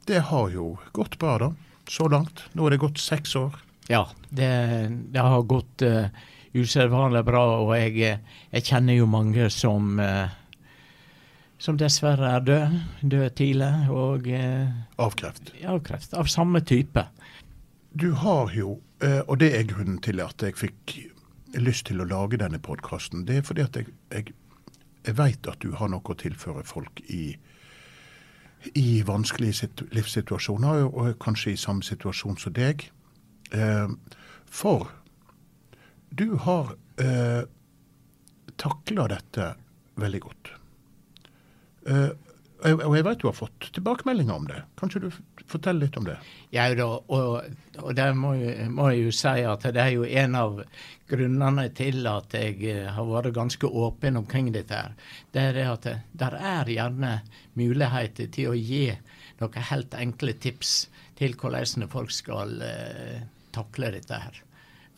det 0.06 0.28
har 0.30 0.52
jo 0.54 0.76
gått 0.94 1.18
bra, 1.20 1.38
da. 1.42 1.52
Så 1.90 2.08
langt. 2.12 2.44
Nå 2.54 2.68
er 2.68 2.76
det 2.76 2.84
gått 2.84 3.02
seks 3.02 3.34
år. 3.36 3.58
Ja, 3.90 4.06
det, 4.30 4.52
det 5.12 5.24
har 5.24 5.42
gått 5.50 5.82
uh, 5.84 6.12
usedvanlig 6.54 7.24
bra, 7.28 7.42
og 7.64 7.74
jeg, 7.80 8.20
jeg, 8.52 8.68
kjenner 8.68 8.96
jo 9.00 9.10
mange 9.10 9.50
som 9.52 9.98
uh, 10.00 10.30
som 11.62 11.78
dessverre 11.78 12.30
er 12.38 12.46
død. 12.46 12.78
Død 13.02 13.36
tidlig. 13.38 13.72
Og 13.94 14.30
uh, 14.34 14.72
Av 15.02 15.14
kreft? 15.18 15.52
Av 15.68 15.82
kreft. 15.86 16.16
Av 16.18 16.30
samme 16.32 16.64
type. 16.66 17.04
Du 17.94 18.12
har 18.12 18.52
jo, 18.56 18.80
eh, 19.04 19.20
og 19.28 19.40
det 19.40 19.52
er 19.58 19.68
grunnen 19.68 20.00
til 20.04 20.22
at 20.24 20.42
jeg 20.42 20.56
fikk 20.56 20.94
lyst 21.60 21.90
til 21.90 22.00
å 22.00 22.08
lage 22.08 22.40
denne 22.40 22.60
podkasten, 22.64 23.26
det 23.28 23.42
er 23.42 23.48
fordi 23.48 23.66
at 23.66 23.76
jeg, 23.76 23.92
jeg, 24.12 24.34
jeg 25.04 25.18
veit 25.18 25.48
at 25.52 25.60
du 25.60 25.74
har 25.76 25.92
noe 25.92 26.14
å 26.14 26.16
tilføre 26.16 26.64
folk 26.64 27.02
i, 27.12 27.36
i 28.80 29.02
vanskelige 29.04 29.68
livssituasjoner, 29.92 30.86
og 30.88 31.20
kanskje 31.20 31.52
i 31.52 31.60
samme 31.60 31.84
situasjon 31.84 32.40
som 32.40 32.56
deg. 32.56 32.88
Eh, 33.52 33.92
for 34.48 34.88
du 36.16 36.38
har 36.48 36.76
eh, 37.00 37.44
takla 38.56 39.08
dette 39.12 39.54
veldig 40.00 40.22
godt. 40.24 40.52
Eh, 41.88 42.12
og 42.62 42.96
jeg 42.96 43.06
vet 43.08 43.22
du 43.22 43.28
har 43.28 43.36
fått 43.36 43.68
tilbakemeldinger 43.74 44.36
om 44.36 44.48
det. 44.50 44.60
Kanskje 44.78 45.04
du 45.06 45.10
forteller 45.50 45.88
litt 45.88 45.98
om 45.98 46.06
det? 46.06 46.18
Ja 46.54 46.68
og, 46.86 47.10
og 47.10 47.94
det 47.98 48.08
må, 48.18 48.36
må, 48.70 48.90
jeg 48.92 49.08
jo 49.08 49.14
si 49.16 49.46
at 49.50 49.66
det 49.74 49.82
er 49.82 49.96
jo 49.96 50.06
en 50.06 50.38
av 50.38 50.62
grunnene 51.12 51.66
til 51.76 52.06
at 52.08 52.36
jeg 52.38 52.60
eh, 52.70 52.92
har 52.94 53.08
vært 53.10 53.34
ganske 53.36 53.68
åpen 53.68 54.20
omkring 54.22 54.52
dette. 54.54 54.78
her. 54.78 54.94
Det 55.34 55.48
er 55.50 55.72
at 55.72 55.88
det 55.88 55.98
der 56.22 56.38
er 56.38 56.70
gjerne 56.70 57.16
muligheter 57.60 58.30
til 58.32 58.52
å 58.52 58.56
gi 58.56 58.86
noen 59.42 59.68
helt 59.72 59.98
enkle 59.98 60.38
tips 60.38 60.76
til 61.18 61.36
hvordan 61.38 61.90
folk 61.90 62.14
skal 62.14 62.62
uh, 62.62 63.20
takle 63.54 63.92
dette 63.98 64.22
her. 64.22 64.42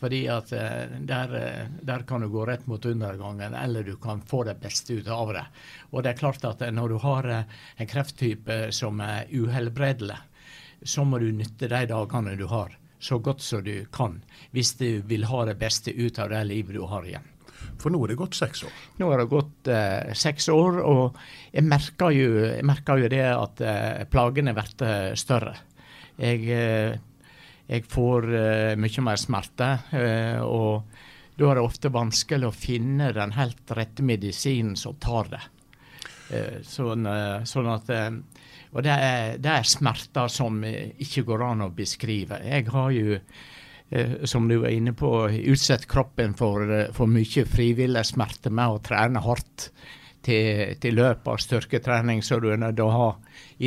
Fordi 0.03 0.25
at 0.27 0.51
eh, 0.51 0.97
der, 1.07 1.33
eh, 1.39 1.67
der, 1.81 2.01
kan 2.03 2.21
du 2.21 2.27
gå 2.27 2.43
rett 2.45 2.65
mot 2.67 2.85
undergangen, 2.85 3.53
eller 3.55 3.83
du 3.87 3.95
kan 3.95 4.21
få 4.21 4.41
det 4.43 4.57
beste 4.59 4.97
ut 4.99 5.07
av 5.07 5.29
det. 5.31 5.45
Og 5.91 6.03
det 6.03 6.11
er 6.11 6.19
klart 6.19 6.43
at 6.43 6.61
eh, 6.61 6.73
når 6.75 6.91
du 6.91 6.97
har 7.05 7.29
en 7.31 7.87
krefttype 7.87 8.57
som 8.75 8.99
er 8.99 9.31
uhelbredelig, 9.31 10.17
så 10.83 11.05
må 11.07 11.21
du 11.23 11.29
nytte 11.31 11.69
de 11.71 11.85
dagene 11.87 12.35
du 12.35 12.49
har, 12.51 12.75
så 12.99 13.15
godt 13.23 13.39
som 13.45 13.63
du 13.63 13.85
kan. 13.95 14.19
Hvis 14.51 14.73
du 14.81 14.99
vil 15.07 15.23
ha 15.31 15.45
det 15.47 15.55
beste 15.61 15.95
ut 15.95 16.19
av 16.19 16.33
det 16.35 16.43
livet 16.51 16.75
du 16.75 16.83
har 16.91 17.07
igjen. 17.07 17.31
For 17.79 17.87
nå 17.87 18.03
er 18.03 18.11
det 18.11 18.19
gått 18.19 18.35
seks 18.35 18.65
år? 18.67 18.75
Nå 18.99 19.07
har 19.07 19.23
det 19.23 19.29
gått 19.31 19.71
eh, 19.71 20.11
seks 20.19 20.49
år, 20.51 20.81
og 20.83 21.23
jeg 21.53 21.63
merker 21.63 22.11
jo, 22.11 22.27
jeg 22.43 22.67
merker 22.67 22.99
jo 22.99 23.15
det 23.15 23.23
at 23.31 23.63
eh, 23.63 24.03
plagene 24.11 24.51
blir 24.59 25.15
større. 25.15 25.55
Jeg 26.19 26.43
eh, 26.51 26.99
jeg 27.69 27.85
får 27.89 28.27
uh, 28.29 28.75
mye 28.79 29.05
mer 29.05 29.19
smerte. 29.19 29.69
Uh, 29.93 30.41
og 30.43 31.39
da 31.39 31.49
er 31.49 31.59
det 31.59 31.65
ofte 31.65 31.93
vanskelig 31.93 32.49
å 32.49 32.55
finne 32.55 33.11
den 33.15 33.33
helt 33.37 33.73
rette 33.73 34.05
medisinen 34.05 34.75
som 34.79 34.99
tar 35.01 35.31
det. 35.33 35.41
Uh, 36.29 36.59
sånn, 36.67 37.07
sånn, 37.47 37.71
at 37.73 37.89
Og 38.73 38.83
det 38.85 38.93
er, 38.93 39.35
det 39.41 39.51
er, 39.51 39.67
smerter 39.67 40.31
som 40.31 40.63
ikke 40.63 41.25
går 41.27 41.43
an 41.45 41.67
å 41.67 41.73
beskrive. 41.73 42.41
Jeg 42.47 42.69
har 42.73 42.91
jo, 42.91 43.19
som 44.25 44.47
du 44.49 44.55
var 44.63 44.73
inne 44.73 44.95
på, 44.97 45.11
utsatt 45.53 45.85
kroppen 45.85 46.33
for, 46.33 46.65
for 46.95 47.05
mye 47.05 47.43
frivillig 47.45 48.01
smerte 48.09 48.49
med 48.49 48.79
å 48.79 48.81
trene 48.81 49.21
hardt 49.21 49.69
til, 50.23 50.75
til 50.81 50.95
løp 50.97 51.27
av 51.27 51.39
styrketrening 51.41 52.23
som 52.23 52.41
du 52.41 52.49
er 52.53 52.61
nødt 52.61 52.77
til 52.79 52.87
å 52.87 52.93
ha 52.95 53.09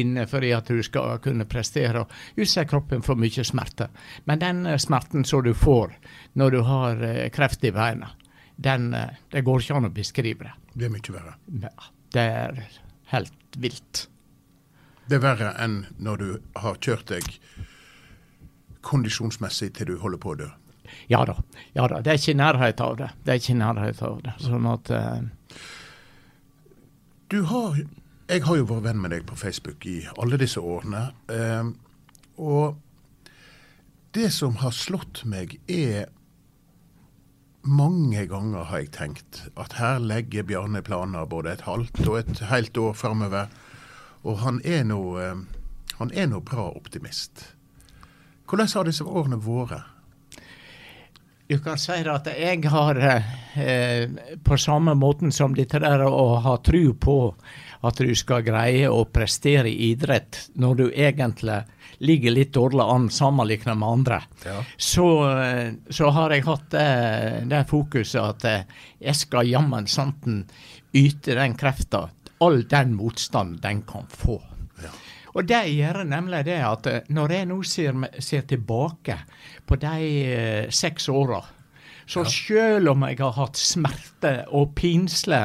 inne 0.01 0.27
for 0.31 0.45
at 0.45 0.73
du 0.73 0.83
skal 0.87 1.21
kunne 1.25 1.47
prestere. 1.49 2.03
og 2.03 2.41
Utsette 2.41 2.69
kroppen 2.71 3.05
for 3.07 3.19
mye 3.21 3.45
smerte. 3.45 3.91
Men 4.25 4.43
den 4.43 4.65
eh, 4.67 4.81
smerten 4.83 5.25
som 5.25 5.45
du 5.45 5.53
får 5.55 5.95
når 6.35 6.57
du 6.57 6.61
har 6.67 7.05
eh, 7.05 7.29
kreft 7.35 7.65
i 7.65 7.73
beina, 7.73 8.11
den, 8.57 8.93
eh, 8.95 9.17
det 9.31 9.45
går 9.47 9.63
ikke 9.63 9.79
an 9.79 9.91
å 9.91 9.95
beskrive 9.95 10.49
det. 10.49 10.55
Det 10.75 10.89
er 10.89 10.93
mye 10.93 11.17
verre? 11.17 11.39
Ja, 11.63 11.89
det 12.17 12.27
er 12.43 12.61
helt 13.13 13.59
vilt. 13.61 14.07
Det 15.07 15.21
er 15.21 15.23
verre 15.23 15.55
enn 15.63 15.85
når 16.03 16.23
du 16.23 16.29
har 16.59 16.79
kjørt 16.83 17.13
deg 17.13 17.27
kondisjonsmessig 18.87 19.73
til 19.77 19.93
du 19.93 19.99
holder 20.03 20.23
på 20.23 20.35
å 20.35 20.39
dø? 20.43 20.49
Ja 21.11 21.25
da. 21.27 21.37
ja 21.75 21.87
da. 21.91 22.01
Det 22.03 22.13
er 22.13 22.21
ikke 22.21 22.39
nærhet 22.39 22.81
av 22.83 22.95
det. 23.01 23.09
Det 23.25 23.35
er 23.35 23.41
ikke 23.41 23.59
nærhet 23.59 24.03
av 24.07 24.23
det. 24.23 24.37
Sånn 24.43 24.69
at... 24.71 24.93
Uh, 24.93 25.27
du 27.31 27.43
har 27.43 27.79
Jeg 28.29 28.43
har 28.43 28.57
jo 28.59 28.67
vært 28.67 28.83
venn 28.89 28.99
med 28.99 29.13
deg 29.15 29.23
på 29.27 29.37
Facebook 29.39 29.85
i 29.87 30.01
alle 30.19 30.39
disse 30.41 30.59
årene. 30.59 31.13
Eh, 31.31 31.69
og 32.43 32.75
det 34.19 34.33
som 34.35 34.57
har 34.59 34.75
slått 34.75 35.21
meg, 35.31 35.61
er 35.71 36.09
mange 37.63 38.25
ganger 38.27 38.67
har 38.67 38.83
jeg 38.83 38.91
tenkt 38.97 39.45
at 39.55 39.79
her 39.79 40.03
legger 40.03 40.47
Bjarne 40.47 40.83
planer 40.83 41.27
både 41.31 41.55
et 41.55 41.67
halvt 41.69 42.03
og 42.09 42.19
et 42.19 42.43
helt 42.51 42.79
år 42.83 42.99
framover. 42.99 43.47
Og 44.27 44.43
han 44.43 44.59
er 44.65 44.83
nå 44.91 45.01
eh, 45.23 46.41
bra 46.43 46.71
optimist. 46.75 47.53
Hvordan 48.47 48.75
har 48.75 48.91
disse 48.91 49.05
årene 49.07 49.39
vært? 49.39 49.96
Du 51.47 51.59
kan 51.63 51.79
si 51.79 51.95
at 52.11 52.27
jeg 52.27 52.65
har, 52.73 52.99
eh, 52.99 54.09
på 54.43 54.59
samme 54.59 54.97
måten 54.99 55.31
som 55.33 55.55
dette 55.55 55.79
der 55.79 56.03
å 56.03 56.41
ha 56.43 56.57
tro 56.59 56.95
på 56.99 57.19
at 57.87 58.01
du 58.03 58.11
skal 58.19 58.43
greie 58.43 58.89
å 58.91 59.05
prestere 59.07 59.71
i 59.71 59.93
idrett 59.93 60.41
når 60.59 60.75
du 60.75 60.85
egentlig 60.91 61.61
ligger 62.03 62.35
litt 62.35 62.53
dårlig 62.57 62.83
an 62.83 63.07
sammenlignet 63.15 63.79
med 63.79 63.89
andre, 63.89 64.19
ja. 64.45 64.59
så, 64.77 65.07
eh, 65.39 65.71
så, 65.89 66.11
har 66.11 66.35
jeg 66.35 66.47
hatt 66.49 66.67
det, 66.75 66.91
det 67.53 67.63
fokuset 67.71 68.21
at 68.25 68.51
eh, 68.51 68.67
jeg 69.07 69.23
skal 69.23 69.47
jammen 69.47 69.87
santen 69.87 70.43
yte 70.97 71.39
den 71.39 71.55
krefta, 71.55 72.09
all 72.43 72.65
den 72.69 72.99
motstand 72.99 73.61
den 73.63 73.87
kan 73.87 74.11
få. 74.11 74.41
Og 75.37 75.45
det 75.45 75.67
gjør 75.69 76.03
nemlig 76.09 76.45
det 76.49 76.61
at 76.65 76.89
eh, 76.91 77.13
når 77.13 77.37
jeg 77.37 77.51
nå 77.51 77.61
ser, 77.69 78.01
ser 78.25 78.47
tilbake 78.49 79.19
på 79.67 79.79
de 79.83 80.09
eh, 80.33 80.73
seks 80.73 81.11
åra 81.13 81.43
så 82.07 82.23
selv 82.31 82.93
om 82.93 83.03
jeg 83.09 83.19
har 83.19 83.35
hatt 83.35 83.59
smerte 83.59 84.33
og 84.55 84.77
pinsle 84.79 85.41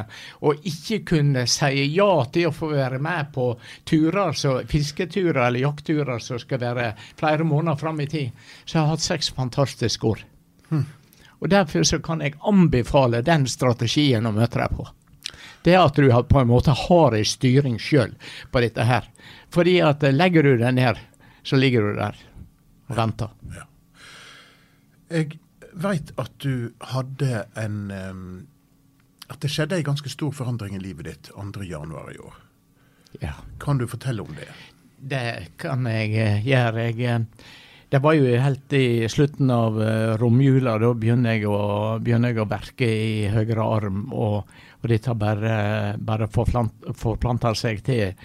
og 0.46 0.68
ikke 0.70 1.00
kunne 1.10 1.48
si 1.50 1.88
ja 1.96 2.10
til 2.34 2.52
å 2.52 2.54
få 2.54 2.70
være 2.76 3.00
med 3.02 3.32
på 3.34 3.48
turer, 3.90 4.38
så, 4.38 4.60
fisketurer 4.70 5.42
eller 5.48 5.66
jaktturer 5.66 6.22
som 6.22 6.40
skal 6.42 6.62
være 6.62 6.92
flere 7.18 7.48
måneder 7.48 7.82
fram 7.82 8.02
i 8.06 8.08
tid, 8.12 8.46
så 8.64 8.78
jeg 8.78 8.84
har 8.84 8.94
hatt 8.94 9.08
seks 9.08 9.32
fantastiske 9.34 10.08
år. 10.08 10.26
Hm. 10.70 10.86
Og 11.42 11.50
Derfor 11.50 11.84
så 11.84 11.98
kan 11.98 12.22
jeg 12.22 12.38
anbefale 12.46 13.24
den 13.26 13.48
strategien 13.50 14.30
å 14.30 14.36
møte 14.36 14.62
deg 14.62 14.78
på. 14.78 14.86
Det 15.66 15.76
er 15.76 15.84
at 15.84 15.98
du 15.98 16.10
på 16.10 16.42
en 16.42 16.50
måte 16.50 16.74
har 16.74 17.16
en 17.16 17.28
styring 17.28 17.78
sjøl 17.82 18.16
på 18.52 18.64
dette 18.64 18.86
her. 18.88 19.08
Fordi 19.54 19.78
at 19.86 20.04
eh, 20.04 20.16
legger 20.16 20.48
du 20.48 20.56
den 20.62 20.80
ned, 20.80 21.00
så 21.44 21.60
ligger 21.60 21.86
du 21.86 22.00
der 22.00 22.18
og 22.90 22.98
venter. 22.98 23.34
Ja. 23.56 23.68
Jeg 25.12 25.40
veit 25.72 26.12
at 26.20 26.34
du 26.44 26.72
hadde 26.94 27.46
en 27.60 27.78
um, 27.92 28.24
At 29.32 29.40
det 29.44 29.52
skjedde 29.52 29.78
en 29.78 29.88
ganske 29.88 30.12
stor 30.12 30.32
forandring 30.36 30.76
i 30.76 30.82
livet 30.84 31.08
ditt 31.08 31.30
2.1 31.32 31.64
i 31.64 32.20
år. 32.20 32.38
Ja. 33.22 33.34
Kan 33.60 33.80
du 33.80 33.88
fortelle 33.88 34.24
om 34.24 34.34
det? 34.36 34.50
Det 35.00 35.58
kan 35.62 35.88
jeg 35.88 36.12
uh, 36.16 36.48
gjøre. 36.48 36.88
Jeg, 36.90 37.22
uh, 37.22 37.46
det 37.92 38.02
var 38.04 38.16
jo 38.16 38.28
helt 38.28 38.74
i 38.76 39.08
slutten 39.12 39.52
av 39.52 39.80
romjula. 40.20 40.78
Da 40.80 40.92
begynner 40.96 41.36
jeg 41.36 41.48
å, 41.48 41.98
begynner 42.00 42.32
jeg 42.32 42.44
å 42.44 42.48
verke 42.48 42.88
i 42.88 43.32
høyre 43.32 43.66
arm. 43.68 44.06
Og, 44.16 44.52
og 44.82 44.90
dette 44.90 45.14
bare, 45.18 45.56
bare 46.02 46.28
forplanter 46.32 47.58
seg 47.58 47.84
til 47.86 48.16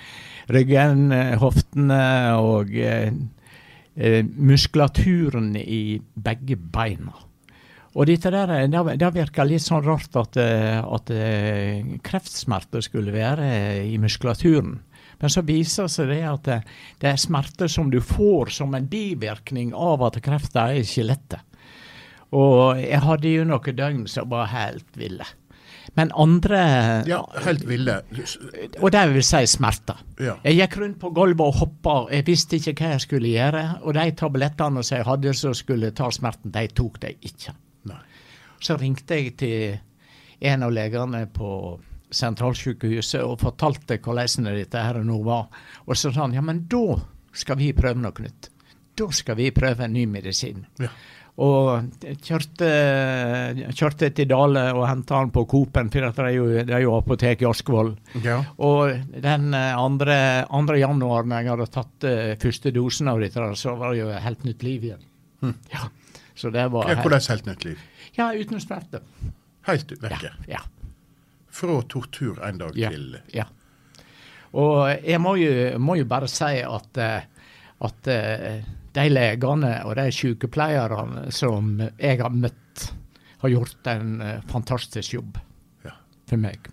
ryggen, 0.53 1.11
eh, 1.13 1.37
hoftene 1.41 2.01
og 2.41 2.73
eh, 2.81 3.13
eh, 3.97 4.23
muskulaturen 4.25 5.55
i 5.61 5.99
begge 6.01 6.57
beina. 6.57 7.15
Og 7.97 8.09
dette 8.11 8.33
der, 8.33 8.53
det, 8.69 8.83
det 9.01 9.13
virker 9.15 9.49
litt 9.49 9.65
sånn 9.65 9.85
rart 9.87 10.19
at, 10.21 10.37
at 10.37 11.13
kreftsmerter 12.05 12.85
skulle 12.85 13.15
være 13.15 13.47
i 13.89 13.95
muskulaturen. 13.97 14.75
Men 15.17 15.33
så 15.33 15.41
viser 15.41 15.89
seg 15.89 16.13
det 16.13 16.19
at 16.29 16.45
det, 16.45 16.59
er 17.09 17.17
smerter 17.17 17.73
som 17.73 17.89
du 17.89 18.03
får 18.05 18.53
som 18.59 18.77
en 18.77 18.85
bivirkning 18.85 19.73
av 19.73 20.05
at 20.11 20.21
kreften 20.21 20.61
er 20.61 20.83
i 20.83 20.85
skjelettet. 20.85 21.41
Og 22.37 22.77
jeg 22.83 23.01
hadde 23.01 23.33
jo 23.33 23.49
noen 23.49 23.81
døgn 23.81 24.05
som 24.13 24.29
var 24.29 24.53
helt 24.53 25.01
ville. 25.01 25.25
Men 25.95 26.11
andre 26.15 26.61
Ja, 27.07 27.23
helt 27.45 27.65
ville. 27.69 28.01
Og 28.81 28.91
det 28.93 29.05
vil 29.13 29.25
si 29.25 29.43
smerter. 29.47 30.03
Ja. 30.21 30.37
Jeg 30.45 30.59
gikk 30.61 30.77
rundt 30.83 30.99
på 31.01 31.11
gulvet 31.15 31.47
og 31.47 31.61
hoppa, 31.61 31.97
jeg 32.13 32.27
visste 32.27 32.59
ikke 32.59 32.75
hva 32.81 32.93
jeg 32.95 33.05
skulle 33.07 33.33
gjøre. 33.33 33.65
Og 33.83 33.97
de 33.97 34.07
tablettene 34.19 34.85
som 34.85 34.99
jeg 34.99 35.09
hadde 35.09 35.35
som 35.39 35.55
skulle 35.57 35.93
ta 35.97 36.11
smerten, 36.11 36.55
de 36.55 36.67
tok 36.75 37.01
de 37.05 37.15
ikke. 37.31 37.55
Nei. 37.91 38.01
Så 38.61 38.79
ringte 38.81 39.21
jeg 39.21 39.37
til 39.39 39.77
en 40.41 40.67
av 40.67 40.73
legene 40.75 41.27
på 41.33 41.51
sentralsykehuset 42.17 43.23
og 43.25 43.41
fortalte 43.43 43.99
hvordan 44.03 44.51
dette 44.55 44.83
her 44.83 45.01
nå 45.05 45.21
var. 45.27 45.49
Og 45.87 45.97
så 45.97 46.13
sa 46.13 46.27
han 46.27 46.37
ja, 46.37 46.45
men 46.45 46.65
da 46.71 46.99
skal 47.37 47.59
vi 47.61 47.73
prøve 47.77 48.03
noe 48.03 48.25
nytt. 48.25 48.51
Da 48.97 49.11
skal 49.13 49.37
vi 49.37 49.51
prøve 49.53 49.85
en 49.85 49.93
ny 49.93 50.07
medisin. 50.09 50.65
Ja. 50.81 50.89
Og 51.37 51.91
kjørte, 52.25 52.69
kjørte 53.77 54.09
til 54.17 54.29
Dale 54.31 54.63
og 54.73 54.87
henta 54.89 55.19
han 55.21 55.33
på 55.35 55.43
Coop-en, 55.51 55.91
for 55.93 56.07
det 56.09 56.25
er 56.25 56.37
jo, 56.39 56.47
det 56.65 56.73
er 56.73 56.85
jo 56.87 56.95
apotek 56.97 57.45
i 57.45 57.49
Askvoll. 57.51 57.93
Ja. 58.25 58.39
Og 58.65 58.95
den 59.21 59.51
eh, 59.53 59.75
andre, 59.77 60.17
andre 60.49 60.79
når 60.97 61.35
jeg 61.35 61.51
hadde 61.51 61.67
tatt 61.75 62.07
uh, 62.09 62.33
første 62.41 62.73
dosen 62.73 63.13
av 63.13 63.21
dette, 63.21 63.51
så 63.61 63.75
var 63.77 63.93
det 63.93 64.01
jo 64.01 64.09
helt 64.25 64.49
nytt 64.49 64.65
liv 64.65 64.89
igjen. 64.89 65.05
Ja. 65.75 65.91
Så 66.37 66.51
det 66.53 66.65
var 66.73 66.89
ja 66.89 66.97
hvordan 67.03 67.29
helt 67.29 67.47
nytt 67.49 67.69
liv? 67.69 67.85
Ja, 68.17 68.31
uten 68.33 68.61
smerte. 68.61 69.03
Helt 69.69 69.93
Ja, 69.93 70.09
vekke. 70.09 70.33
ja, 70.49 70.63
Fra 71.53 71.77
tortur 71.89 72.41
en 72.45 72.59
dag 72.61 72.77
ja, 72.79 72.91
til 72.93 73.17
ja. 73.35 73.45
Og 74.57 74.89
jeg 75.05 75.21
må 75.21 75.35
jo, 75.37 75.53
må 75.83 75.97
jo 75.99 76.07
bare 76.09 76.29
si 76.31 76.63
at, 76.65 77.01
eh, 77.03 77.25
at 77.85 78.11
de 78.97 79.09
legene 79.13 79.73
og 79.85 79.97
de 79.99 80.07
sykepleierne 80.15 81.31
som 81.35 81.77
jeg 82.01 82.21
har 82.23 82.33
møtt, 82.33 82.87
har 83.43 83.53
gjort 83.53 83.91
en 83.93 84.21
eh, 84.25 84.41
fantastisk 84.51 85.19
jobb 85.19 85.39
Ja. 85.85 85.93
for 86.29 86.41
meg. 86.41 86.71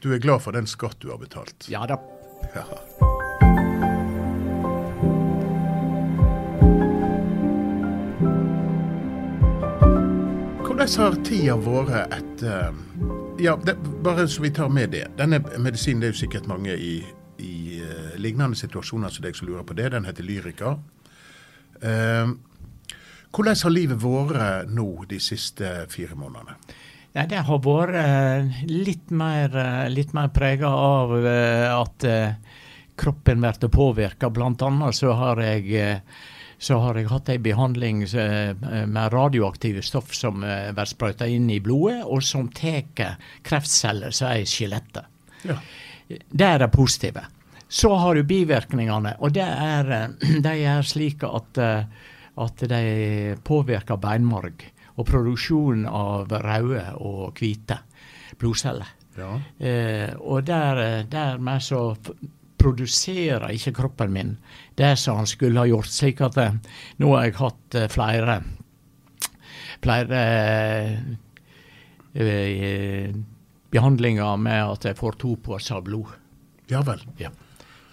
Du 0.00 0.12
er 0.14 0.22
glad 0.22 0.40
for 0.44 0.56
den 0.56 0.66
skatt 0.66 1.00
du 1.00 1.10
har 1.12 1.20
betalt? 1.20 1.68
Ja 1.68 1.84
da. 1.86 1.98
Ja. 2.54 2.64
Hvordan 10.66 10.88
har 11.00 11.14
tida 11.24 11.56
vært 11.56 12.12
etter 12.16 12.74
Ja, 13.40 13.56
det, 13.60 13.74
bare 14.04 14.24
så 14.28 14.42
vi 14.42 14.50
tar 14.50 14.68
med 14.72 14.94
det. 14.96 15.06
Denne 15.18 15.42
medisinen 15.60 16.00
det 16.00 16.08
er 16.08 16.14
jo 16.14 16.20
sikkert 16.22 16.46
mange 16.48 16.72
i, 16.72 16.94
i 17.42 17.80
uh, 17.84 18.14
lignende 18.16 18.56
situasjoner 18.56 19.12
som 19.12 19.24
deg 19.26 19.36
som 19.36 19.48
lurer 19.50 19.64
på 19.68 19.76
det. 19.76 19.90
Den 19.92 20.08
heter 20.08 20.24
Lyrica. 20.24 20.78
Eh, 21.82 22.34
hvordan 23.36 23.58
har 23.62 23.72
livet 23.74 24.00
vært 24.00 24.70
nå 24.72 24.90
de 25.10 25.18
siste 25.20 25.72
fire 25.92 26.16
månedene? 26.16 26.56
Ja, 27.16 27.24
det 27.24 27.42
har 27.48 27.60
vært 27.64 27.96
eh, 27.96 28.62
litt 28.68 29.12
mer, 29.12 29.52
eh, 29.56 29.88
litt 29.88 30.14
mer 30.16 30.28
prega 30.36 30.68
av 30.68 31.12
eh, 31.20 31.68
at 31.72 32.06
kroppen 32.96 33.44
blir 33.44 33.70
påvirka. 33.72 34.30
Blant 34.32 34.64
annet 34.64 34.96
så 34.96 35.12
har 35.16 35.40
jeg 35.44 36.02
så 36.56 36.78
har 36.80 36.96
jeg 36.96 37.10
hatt 37.10 37.28
ei 37.28 37.36
behandling 37.44 38.02
eh, 38.08 38.56
med 38.88 39.12
radioaktive 39.12 39.84
stoff 39.84 40.14
som 40.16 40.40
blir 40.40 40.88
sprøyta 40.88 41.28
inn 41.28 41.50
i 41.52 41.60
blodet, 41.60 42.02
og 42.04 42.24
som 42.24 42.48
tar 42.48 42.88
kreftceller 43.44 44.16
som 44.16 44.32
er 44.32 44.44
i 44.44 44.48
skjelettet. 44.48 45.12
Ja. 45.44 45.60
Det 46.08 46.46
er 46.46 46.64
det 46.64 46.72
positive. 46.72 47.24
Så 47.68 47.90
har 47.98 48.14
du 48.14 48.22
bivirkningene, 48.22 49.16
og 49.18 49.34
det 49.34 49.46
er, 49.46 49.90
eh, 49.90 50.38
de 50.46 50.54
er 50.70 50.86
slik 50.86 51.24
at, 51.26 51.58
eh, 51.58 52.12
at 52.36 52.68
de 52.70 53.36
påvirker 53.44 53.98
beinmarg 54.00 54.64
og 54.96 55.08
produksjonen 55.08 55.86
av 55.88 56.30
røde 56.30 56.84
og 57.02 57.36
hvite 57.40 57.80
blodceller. 58.40 58.88
ja. 59.16 59.40
Eh, 59.58 60.14
og 60.20 60.44
der, 60.44 60.82
eh, 60.84 61.04
dermed 61.10 61.62
så 61.62 61.96
produserer 62.56 63.52
ikke 63.52 63.72
kroppen 63.72 64.12
min 64.12 64.36
det 64.76 64.96
som 64.98 65.16
han 65.16 65.26
skulle 65.26 65.60
ha 65.60 65.66
gjort. 65.66 65.92
Slik 65.92 66.20
at 66.20 66.36
nå 66.98 67.12
har 67.14 67.24
jeg 67.24 67.36
hatt 67.40 67.76
flere 67.92 68.40
flere 69.82 70.20
eh, 72.14 73.10
behandlinger 73.70 74.36
med 74.40 74.62
at 74.62 74.88
jeg 74.88 74.98
får 74.98 75.18
to 75.20 75.36
poser 75.42 75.82
blod. 75.84 76.14
ja 76.70 76.82
vel. 76.82 77.02
Ja. 77.20 77.30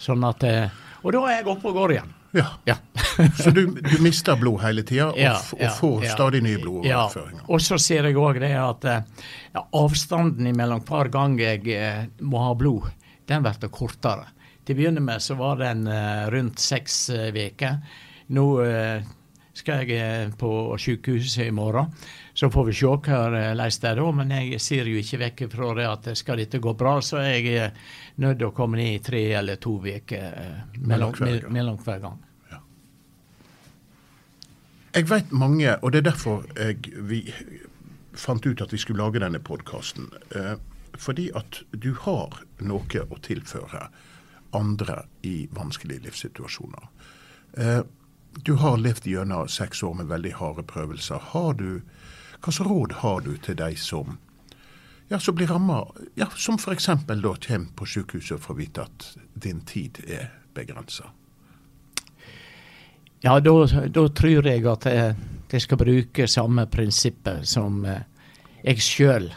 Sånn 0.03 0.23
at 0.27 0.43
eh, 0.47 0.83
Og 1.03 1.15
da 1.15 1.23
er 1.29 1.39
jeg 1.39 1.49
oppe 1.53 1.71
og 1.71 1.79
går 1.79 1.95
igjen. 1.95 2.11
Ja. 2.33 2.47
Ja. 2.65 2.75
Så 3.43 3.51
du, 3.53 3.61
du 3.77 3.95
mister 4.01 4.37
blod 4.39 4.61
hele 4.63 4.83
tida 4.87 5.11
og, 5.11 5.19
Ja, 5.21 5.35
og 5.37 5.75
får 5.77 6.07
stadig 6.15 6.41
nye 6.43 6.59
blodoverføringer? 6.61 7.43
Ja. 7.43 7.49
Og 7.53 7.61
så 7.61 7.77
ser 7.81 8.07
jeg 8.09 8.17
òg 8.17 8.39
det 8.41 8.53
at 8.57 8.87
eh, 8.89 9.25
ja, 9.53 9.65
avstanden 9.79 10.49
mellom 10.57 10.81
hver 10.87 11.11
gang 11.13 11.37
jeg 11.39 11.67
eh, 11.77 12.07
må 12.25 12.41
ha 12.41 12.55
blod, 12.57 12.89
den 13.29 13.45
blir 13.45 13.69
kortere. 13.73 14.31
Til 14.63 14.75
å 14.75 14.79
begynne 14.79 15.03
med 15.03 15.21
så 15.21 15.35
var 15.39 15.59
den 15.59 15.83
rundt 16.31 16.61
seks 16.63 17.09
uker. 17.11 17.81
Nå 18.31 18.45
skal 19.59 19.83
jeg 19.83 20.29
på 20.39 20.51
sykehuset 20.79 21.49
i 21.49 21.55
morgen. 21.55 21.91
Så 22.33 22.49
får 22.49 22.65
vi 22.65 22.73
se 22.73 22.89
hvordan 22.89 23.33
det 23.33 23.89
er 23.89 23.95
da. 23.99 24.11
Men 24.11 24.31
jeg 24.33 24.61
ser 24.61 24.89
jo 24.89 24.97
ikke 24.97 25.21
vekk 25.21 25.43
fra 25.53 25.73
det 25.77 25.87
at 25.89 26.11
skal 26.17 26.41
dette 26.41 26.59
gå 26.59 26.73
bra, 26.73 26.97
så 27.01 27.21
er 27.21 27.37
jeg 27.37 27.71
nødt 28.15 28.39
til 28.39 28.49
å 28.49 28.55
komme 28.57 28.79
ned 28.81 28.95
i 28.95 29.03
tre 29.05 29.23
eller 29.37 29.61
to 29.61 29.77
uker 29.77 30.29
eh, 30.41 30.77
mellom, 30.81 31.13
Mellom 31.53 31.77
hver 31.77 31.99
gang. 32.01 32.21
Jeg 34.93 35.07
vet 35.09 35.31
mange, 35.33 35.71
og 35.81 35.91
det 35.91 36.03
er 36.03 36.09
derfor 36.11 36.43
jeg, 36.53 36.91
vi 37.01 37.23
fant 38.13 38.45
ut 38.45 38.61
at 38.61 38.73
vi 38.73 38.77
skulle 38.77 39.01
lage 39.01 39.21
denne 39.23 39.41
podkasten. 39.41 40.11
Eh, 40.37 40.53
fordi 40.93 41.31
at 41.33 41.63
du 41.71 41.95
har 42.03 42.43
noe 42.61 43.01
å 43.09 43.17
tilføre 43.25 43.87
andre 44.53 44.99
i 45.25 45.47
vanskelige 45.49 46.05
livssituasjoner. 46.05 46.85
Eh, 47.57 47.81
du 48.45 48.53
har 48.61 48.77
levd 48.77 49.07
gjennom 49.09 49.49
seks 49.49 49.81
år 49.83 49.97
med 49.97 50.11
veldig 50.13 50.35
harde 50.37 50.65
prøvelser. 50.69 51.21
Har 51.33 51.57
du, 51.57 51.81
hva 52.43 52.51
slags 52.51 52.69
råd 52.69 52.93
har 52.99 53.21
du 53.23 53.33
til 53.39 53.55
de 53.55 53.71
som 53.79 54.17
ja, 55.07 55.19
som 55.19 55.35
blir 55.35 55.47
ramma, 55.47 55.83
ja, 56.15 56.27
som 56.35 56.55
f.eks. 56.55 56.85
da 56.85 56.95
kommer 57.05 57.67
på 57.75 57.85
sykehuset 57.85 58.37
og 58.37 58.41
får 58.41 58.55
vite 58.57 58.85
at 58.87 59.09
din 59.33 59.61
tid 59.67 59.99
er 60.07 60.31
begrensa? 60.55 61.11
Ja, 63.23 63.37
da, 63.39 64.07
tror 64.09 64.47
jeg 64.47 64.65
at 64.67 64.87
jeg, 64.89 65.15
jeg 65.51 65.63
skal 65.63 65.79
bruke 65.79 66.27
samme 66.27 66.65
prinsippet 66.67 67.47
som 67.47 67.85
eh, 67.85 68.01
jeg 68.63 68.83
sjøl 68.83 69.29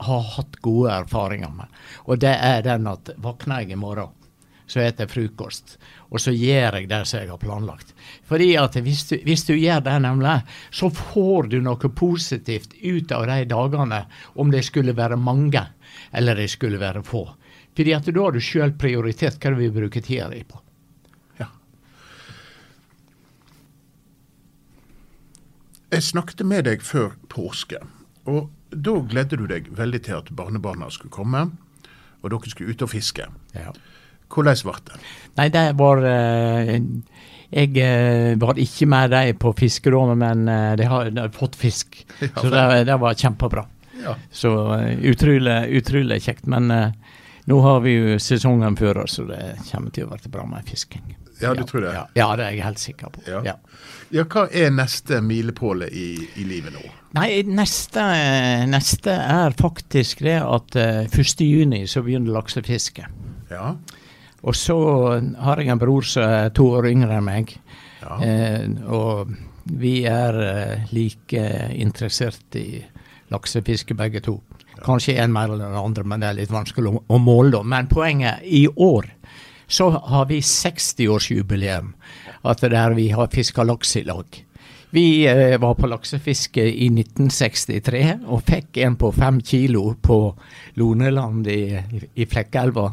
har 0.00 0.24
hatt 0.34 0.56
gode 0.64 0.94
erfaringer 0.94 1.52
med. 1.54 1.68
Og 2.08 2.18
det 2.22 2.32
er 2.32 2.64
den 2.64 2.88
at 2.90 3.12
våkner 3.20 3.62
jeg 3.62 3.76
i 3.76 3.78
morgen, 3.78 4.14
så 4.70 4.84
heter 4.84 5.08
frokost. 5.10 5.78
Og 6.14 6.22
så 6.22 6.30
gjør 6.30 6.78
jeg 6.78 6.88
det 6.90 7.00
som 7.08 7.18
jeg 7.18 7.30
har 7.32 7.40
planlagt. 7.42 7.90
Fordi 8.28 8.52
at 8.60 8.78
hvis 8.78 9.02
du, 9.08 9.16
hvis 9.26 9.42
du 9.48 9.56
gjør 9.56 9.82
det, 9.86 9.96
nemlig, 10.04 10.36
så 10.70 10.90
får 10.94 11.50
du 11.50 11.58
noe 11.64 11.90
positivt 11.98 12.76
ut 12.78 13.10
av 13.16 13.26
de 13.30 13.42
dagene, 13.50 14.04
om 14.38 14.54
det 14.54 14.62
skulle 14.68 14.94
være 14.94 15.18
mange 15.18 15.64
eller 16.14 16.38
det 16.38 16.50
skulle 16.54 16.78
være 16.78 17.02
få. 17.06 17.24
Fordi 17.74 17.94
at 17.96 18.06
da 18.06 18.22
har 18.22 18.34
du 18.34 18.42
sjøl 18.44 18.74
prioritert 18.78 19.40
hva 19.42 19.54
du 19.54 19.60
vil 19.62 19.74
bruke 19.74 20.02
tida 20.04 20.28
di 20.30 20.44
på. 20.46 20.58
Ja. 21.40 21.48
Jeg 25.90 26.06
snakket 26.12 26.46
med 26.46 26.66
deg 26.70 26.86
før 26.86 27.16
påske, 27.32 27.82
og 28.30 28.50
da 28.70 28.98
gledde 29.10 29.38
du 29.40 29.48
deg 29.50 29.70
veldig 29.74 30.02
til 30.06 30.18
at 30.20 30.34
barnebarna 30.36 30.90
skulle 30.94 31.14
komme, 31.14 31.48
og 32.20 32.34
dere 32.34 32.52
skulle 32.52 32.74
ut 32.74 32.84
og 32.84 32.92
fiske. 32.92 33.26
Ja. 33.56 33.72
Hvordan 34.30 34.62
ble 34.66 34.76
det? 34.86 35.00
Nei, 35.38 35.48
det 35.54 35.64
var 35.78 36.02
eh, 36.06 36.74
Jeg 37.50 37.76
eh, 37.82 38.34
var 38.38 38.58
ikke 38.58 38.88
med 38.90 39.14
dem 39.14 39.38
på 39.42 39.54
fiskerommet, 39.58 40.18
men 40.20 40.48
eh, 40.48 40.72
de 40.78 40.88
har, 40.90 41.10
de 41.10 41.24
har 41.24 41.34
fått 41.34 41.58
fisk. 41.58 42.02
Ja, 42.20 42.34
så 42.36 42.50
det, 42.52 42.84
det 42.90 42.98
var 43.02 43.18
kjempebra. 43.18 43.66
Ja. 44.00 44.16
Så 44.32 44.52
utrolig, 45.04 45.58
utrolig 45.76 46.22
kjekt. 46.24 46.46
Men 46.48 46.70
nå 47.44 47.58
har 47.60 47.82
vi 47.84 47.96
jo 47.96 48.20
sesongen 48.22 48.78
før 48.78 49.02
oss, 49.02 49.18
så 49.18 49.26
det 49.28 49.42
kommer 49.68 49.92
til 49.92 50.06
å 50.08 50.14
bli 50.14 50.32
bra 50.32 50.46
med 50.48 50.64
fisking. 50.68 51.16
Ja, 51.40 51.54
du 51.54 51.62
tror 51.68 51.84
det? 51.84 51.92
Ja, 51.94 52.06
ja, 52.14 52.28
det 52.36 52.46
er 52.46 52.54
jeg 52.54 52.64
helt 52.64 52.80
sikker 52.80 53.12
på. 53.12 53.22
Ja. 53.28 53.40
Ja. 53.44 53.56
Ja, 54.10 54.24
hva 54.26 54.46
er 54.50 54.72
neste 54.74 55.20
milepåle 55.24 55.86
i, 55.86 56.08
i 56.40 56.44
livet 56.44 56.74
nå? 56.74 56.82
Nei, 57.16 57.42
neste, 57.46 58.02
neste 58.70 59.14
er 59.14 59.54
faktisk 59.58 60.24
det 60.26 60.36
at 60.42 60.76
eh, 60.78 61.04
1.6 61.06 61.86
så 61.90 62.02
begynner 62.06 62.34
laksefisket. 62.34 63.20
Ja. 63.50 63.72
Og 64.40 64.56
så 64.56 64.76
har 65.44 65.60
jeg 65.60 65.72
en 65.72 65.80
bror 65.80 66.06
som 66.06 66.24
er 66.24 66.52
to 66.56 66.70
år 66.78 66.88
yngre 66.90 67.18
enn 67.18 67.26
meg. 67.26 67.54
Ja. 68.00 68.16
Eh, 68.24 68.66
og 68.88 69.34
vi 69.80 70.00
er 70.08 70.40
eh, 70.44 70.92
like 70.96 71.44
interessert 71.76 72.56
i 72.58 72.80
laksefiske 73.30 73.94
begge 73.94 74.24
to. 74.24 74.38
Kanskje 74.80 75.18
en 75.20 75.32
mer 75.34 75.52
enn 75.52 75.60
den 75.60 75.76
andre, 75.76 76.06
men 76.08 76.22
det 76.22 76.30
er 76.30 76.38
litt 76.40 76.54
vanskelig 76.54 76.94
å, 76.94 77.02
å 77.04 77.20
måle. 77.20 77.58
da. 77.58 77.62
Men 77.62 77.90
poenget 77.90 78.44
i 78.44 78.64
år 78.70 79.10
så 79.70 79.90
har 79.90 80.26
vi 80.26 80.40
60-årsjubileum. 80.40 81.92
At 82.42 82.64
der 82.64 82.96
vi 82.96 83.10
har 83.12 83.28
fiska 83.30 83.62
laks 83.68 83.96
i 84.00 84.06
lag. 84.08 84.26
Vi 84.90 85.26
eh, 85.28 85.58
var 85.60 85.76
på 85.78 85.86
laksefiske 85.86 86.64
i 86.64 86.88
1963 86.90 88.04
og 88.26 88.40
fikk 88.48 88.80
en 88.82 88.96
på 88.98 89.12
fem 89.14 89.38
kilo 89.46 89.92
på 90.02 90.22
Loneland 90.80 91.46
i, 91.46 91.76
i 92.14 92.26
Flekkelva. 92.26 92.88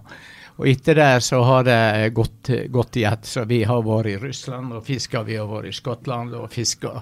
Og 0.58 0.68
etter 0.68 0.98
det 0.98 1.10
så 1.22 1.40
har 1.46 1.66
det 1.68 2.10
gått, 2.18 2.50
gått 2.74 2.98
i 2.98 3.04
ett. 3.06 3.26
Så 3.30 3.44
vi 3.46 3.62
har 3.70 3.84
vært 3.86 4.10
i 4.10 4.16
Russland 4.22 4.74
og 4.74 4.86
fiska, 4.88 5.22
vi 5.28 5.38
har 5.38 5.46
vært 5.50 5.70
i 5.70 5.76
Skottland 5.78 6.34
og 6.38 6.48
fiska 6.54 6.96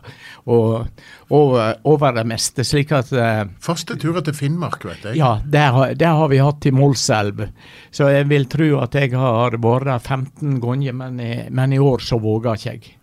og 0.46 1.32
over, 1.32 1.78
over 1.88 2.18
det 2.20 2.26
meste. 2.28 2.66
slik 2.68 2.92
at 2.92 3.10
Første 3.10 3.64
Faste 3.64 3.98
turer 4.02 4.26
til 4.28 4.36
Finnmark, 4.36 4.84
vet 4.86 5.08
jeg. 5.10 5.20
Ja, 5.22 5.38
det 5.44 5.64
har, 5.78 5.96
det 5.96 6.12
har 6.20 6.28
vi 6.32 6.42
hatt 6.44 6.68
i 6.68 6.74
Målselv. 6.76 7.46
Så 7.92 8.10
jeg 8.12 8.28
vil 8.32 8.50
tro 8.52 8.70
at 8.84 8.96
jeg 8.96 9.16
har 9.16 9.56
vært 9.56 9.88
der 9.88 10.00
15 10.00 10.60
ganger, 10.64 10.94
men 10.94 11.24
men 11.56 11.74
i 11.74 11.80
år 11.80 12.00
så 12.04 12.20
våger 12.22 12.56
ikke 12.60 12.72
jeg 12.74 12.98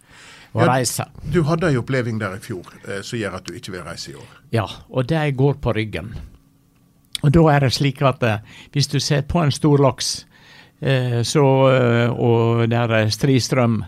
å 0.53 0.61
Ja, 0.61 0.67
reise. 0.69 1.07
Du 1.33 1.43
hadde 1.49 1.71
ei 1.71 1.79
oppleving 1.81 2.19
der 2.21 2.37
i 2.37 2.43
fjor 2.45 2.67
eh, 2.85 3.01
som 3.03 3.19
gjør 3.19 3.38
at 3.38 3.47
du 3.49 3.55
ikke 3.57 3.73
vil 3.73 3.87
reise 3.87 4.12
i 4.12 4.19
år. 4.19 4.29
Ja, 4.53 4.67
og 4.91 5.09
det 5.09 5.23
går 5.37 5.55
på 5.65 5.73
ryggen. 5.73 6.12
Og 7.23 7.33
da 7.33 7.47
er 7.55 7.65
det 7.65 7.73
slik 7.73 8.03
at 8.05 8.23
eh, 8.27 8.43
hvis 8.75 8.91
du 8.93 8.99
ser 9.01 9.23
på 9.23 9.41
en 9.41 9.55
stor 9.55 9.81
laks, 9.81 10.11
eh, 10.25 10.32
så, 11.23 11.47
eh, 11.71 12.11
og 12.11 12.66
der 12.71 12.97
er 12.99 13.11
stri 13.14 13.38
strøm, 13.40 13.83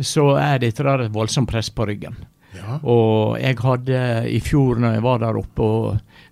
så 0.00 0.32
er 0.40 0.62
dette 0.62 0.82
der 0.82 1.06
et 1.06 1.14
voldsomt 1.14 1.50
press 1.50 1.70
på 1.70 1.86
ryggen. 1.86 2.16
Ja. 2.52 2.76
Og 2.84 3.38
jeg 3.40 3.56
hadde 3.64 4.00
i 4.28 4.40
fjor 4.44 4.80
når 4.80 4.98
jeg 4.98 5.04
var 5.06 5.22
der 5.22 5.38
oppe, 5.40 5.68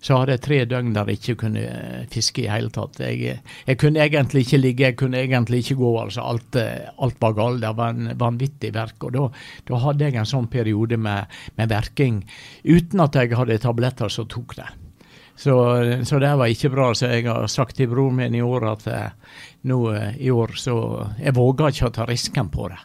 så 0.01 0.19
hadde 0.19 0.35
jeg 0.35 0.43
tre 0.45 0.59
døgn 0.69 0.91
der 0.93 1.09
jeg 1.09 1.19
ikke 1.19 1.37
kunne 1.43 1.63
eh, 1.65 2.03
fiske 2.13 2.43
i 2.43 2.49
hele 2.51 2.69
tatt. 2.73 2.99
Jeg, 3.01 3.39
jeg 3.67 3.79
kunne 3.81 4.03
egentlig 4.03 4.45
ikke 4.45 4.61
ligge, 4.61 4.85
jeg 4.89 4.99
kunne 4.99 5.21
egentlig 5.21 5.63
ikke 5.63 5.79
gå. 5.81 5.95
altså 6.03 6.25
Alt, 6.25 6.59
eh, 6.61 6.91
alt 7.01 7.17
var 7.21 7.37
galt. 7.37 7.63
Det 7.63 7.73
var 7.77 7.95
en 7.95 8.13
vanvittig 8.19 8.73
verk. 8.77 8.97
Og 9.07 9.15
da, 9.17 9.25
da 9.69 9.81
hadde 9.87 10.09
jeg 10.09 10.21
en 10.21 10.31
sånn 10.35 10.51
periode 10.51 10.99
med, 11.01 11.41
med 11.57 11.73
verking 11.73 12.21
uten 12.65 13.05
at 13.05 13.17
jeg 13.17 13.37
hadde 13.37 13.61
tabletter 13.61 14.13
som 14.13 14.29
tok 14.29 14.57
det. 14.61 14.69
Så, 15.41 15.55
så 16.05 16.19
det 16.21 16.35
var 16.37 16.51
ikke 16.53 16.69
bra. 16.69 16.91
Så 16.93 17.09
jeg 17.09 17.25
har 17.25 17.47
sagt 17.49 17.75
til 17.79 17.89
broren 17.89 18.19
min 18.19 18.37
i 18.37 18.43
år 18.45 18.67
at 18.75 18.87
eh, 18.91 19.35
nå 19.65 19.79
eh, 19.95 20.19
i 20.21 20.29
år 20.29 20.53
så 20.59 20.75
Jeg 21.17 21.33
våger 21.33 21.73
ikke 21.73 21.89
å 21.89 21.95
ta 21.95 22.05
risken 22.05 22.51
på 22.53 22.69
det. 22.69 22.77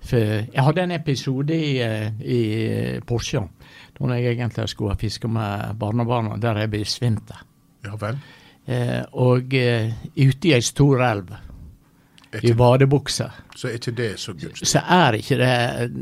For 0.00 0.16
jeg 0.48 0.64
hadde 0.64 0.86
en 0.86 0.96
episode 0.96 1.56
i, 1.56 1.74
eh, 1.84 2.08
i 2.24 2.40
Porsche 3.06 3.44
da 4.00 4.16
jeg 4.16 4.32
egentlig 4.38 4.68
skulle 4.72 4.96
fiske 4.96 5.28
med 5.28 5.76
barnebarna, 5.76 6.38
der 6.40 6.62
jeg 6.62 6.70
besvimte. 6.72 7.36
ja 7.84 7.96
vel. 8.00 8.16
Eh, 8.66 9.02
og 9.12 9.54
eh, 9.54 9.92
ute 10.16 10.48
i 10.48 10.54
ei 10.54 10.62
stor 10.62 11.02
elv, 11.04 11.34
i 12.32 12.38
ikke, 12.38 12.54
badebukse, 12.54 13.26
så 13.58 13.68
er 13.68 13.78
ikke 13.80 13.92
det 13.98 14.10
så 14.22 14.32
gunstig. 14.38 14.68
så 14.70 14.82
er 14.86 15.16
ikke 15.18 15.38
det 15.40 15.54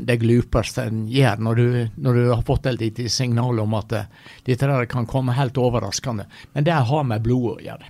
det 0.09 0.17
glupeste 0.21 0.83
en 0.85 1.07
gjør 1.09 1.41
når 1.41 1.61
du, 1.61 1.77
når 2.05 2.19
du 2.19 2.27
har 2.29 2.43
fått 2.45 2.69
et 2.69 2.77
lite 2.81 3.07
signal 3.09 3.61
om 3.63 3.73
at 3.79 3.95
eh, 3.97 4.11
dette 4.45 4.69
der 4.69 4.85
kan 4.91 5.07
komme 5.09 5.33
helt 5.33 5.57
overraskende. 5.57 6.27
Men 6.53 6.67
det 6.67 6.77
har 6.91 7.07
med 7.09 7.25
blodet 7.25 7.55
å 7.55 7.65
gjøre. 7.65 7.89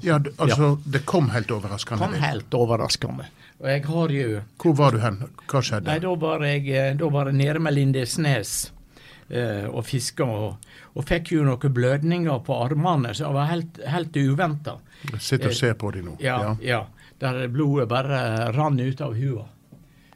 Ja, 0.00 0.16
altså 0.20 0.44
altså, 0.46 0.70
det 0.86 1.02
kom 1.08 1.32
helt 1.34 1.50
overraskende. 1.50 2.06
Kom 2.06 2.14
helt 2.22 2.54
overraskende. 2.54 3.26
Og 3.60 3.68
jeg 3.68 3.84
har 3.84 4.12
jo 4.14 4.42
Hvor 4.62 4.76
var 4.78 4.94
du 4.94 5.02
hen? 5.02 5.18
Hva 5.50 5.60
skjedde? 5.60 5.90
Nei, 5.90 5.98
da 6.00 6.12
var 6.22 6.44
jeg, 6.46 6.68
eh, 6.70 6.92
da 6.96 7.10
var 7.12 7.28
jeg 7.28 7.40
nede 7.40 7.60
med 7.60 7.74
Lindesnes 7.76 8.54
eh, 9.28 9.66
og 9.66 9.82
fiska, 9.88 10.24
og, 10.24 10.70
og 10.94 11.08
fikk 11.10 11.34
jo 11.34 11.44
noen 11.44 11.74
blødninger 11.74 12.40
på 12.46 12.56
armene, 12.56 13.12
så 13.14 13.26
det 13.26 13.36
var 13.36 13.50
helt, 13.50 13.82
helt 13.98 14.16
uventa. 14.16 14.78
Sitter 15.18 15.48
og 15.48 15.54
ser 15.56 15.74
på 15.80 15.90
dem 15.94 16.04
nå. 16.10 16.16
Ja, 16.20 16.56
ja. 16.60 16.82
Der 17.20 17.46
blodet 17.52 17.88
bare 17.88 18.50
rant 18.56 18.80
ut 18.80 19.00
av 19.00 19.14
hua. 19.16 19.46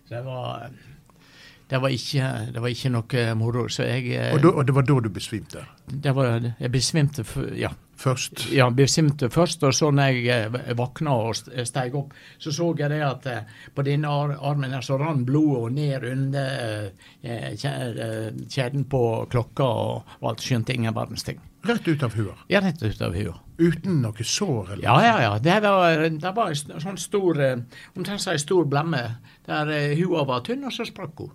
Så 0.08 0.14
det 0.18 0.24
var 0.24 0.70
det 1.70 1.78
var, 1.80 1.88
ikke, 1.88 2.26
det 2.52 2.60
var 2.60 2.68
ikke 2.68 2.90
noe 2.92 3.22
moro. 3.40 3.62
Så 3.72 3.86
jeg 3.88 4.10
eh, 4.12 4.34
Og, 4.34 4.42
da, 4.44 4.50
og 4.60 4.66
det 4.68 4.74
var 4.76 4.84
da 4.84 4.98
du 5.00 5.08
besvimte? 5.10 5.62
det 5.88 6.12
var, 6.14 6.36
Jeg 6.60 6.70
besvimte 6.70 7.24
ja, 7.56 7.70
Først? 7.96 8.44
ja, 8.52 8.66
besvimte 8.74 9.28
først, 9.30 9.62
og 9.64 9.72
så 9.74 9.88
når 9.94 10.10
jeg 10.12 10.26
eh, 10.50 10.74
våkna 10.76 11.14
og 11.14 11.36
steg 11.66 11.94
opp, 11.96 12.12
så 12.38 12.52
så 12.52 12.68
jeg 12.78 12.90
det 12.90 13.00
at 13.06 13.26
eh, 13.30 13.42
på 13.74 13.82
denne 13.86 14.08
armen 14.10 14.72
her 14.76 14.82
så 14.84 14.98
rant 15.00 15.24
blodet 15.26 15.72
ned 15.78 16.04
under 16.10 16.90
eh, 17.22 17.50
kje- 17.56 17.74
eh, 18.06 18.30
kjeden 18.50 18.84
på 18.84 19.02
klokka 19.32 19.64
og 19.64 20.04
alt. 20.22 20.42
Skjønte 20.44 20.74
ingen 20.76 20.94
verdens 20.94 21.22
ting. 21.24 21.40
Rett 21.64 21.88
ut 21.88 22.02
av 22.02 22.14
huet? 22.14 22.44
Ja, 22.52 22.60
rett 22.60 22.82
ut 22.82 23.02
av 23.02 23.14
huet. 23.16 23.40
Uten 23.58 24.00
noe 24.02 24.24
sår? 24.26 24.72
eller? 24.72 24.84
Ja, 24.84 24.96
ja, 25.04 25.14
ja. 25.22 25.34
Det 25.38 25.60
var, 25.64 26.02
det 26.10 26.32
var 26.36 26.50
en 26.52 26.80
sånn 26.82 26.98
stor 27.00 27.40
eh, 27.40 27.60
Omtrent 27.94 28.20
som 28.20 28.34
ei 28.34 28.40
stor 28.42 28.66
blemme 28.68 29.00
der 29.46 29.70
eh, 29.72 29.94
hua 30.00 30.24
var 30.28 30.42
tynn, 30.44 30.64
og 30.66 30.74
så 30.74 30.86
sprakk 30.88 31.22
hun. 31.24 31.32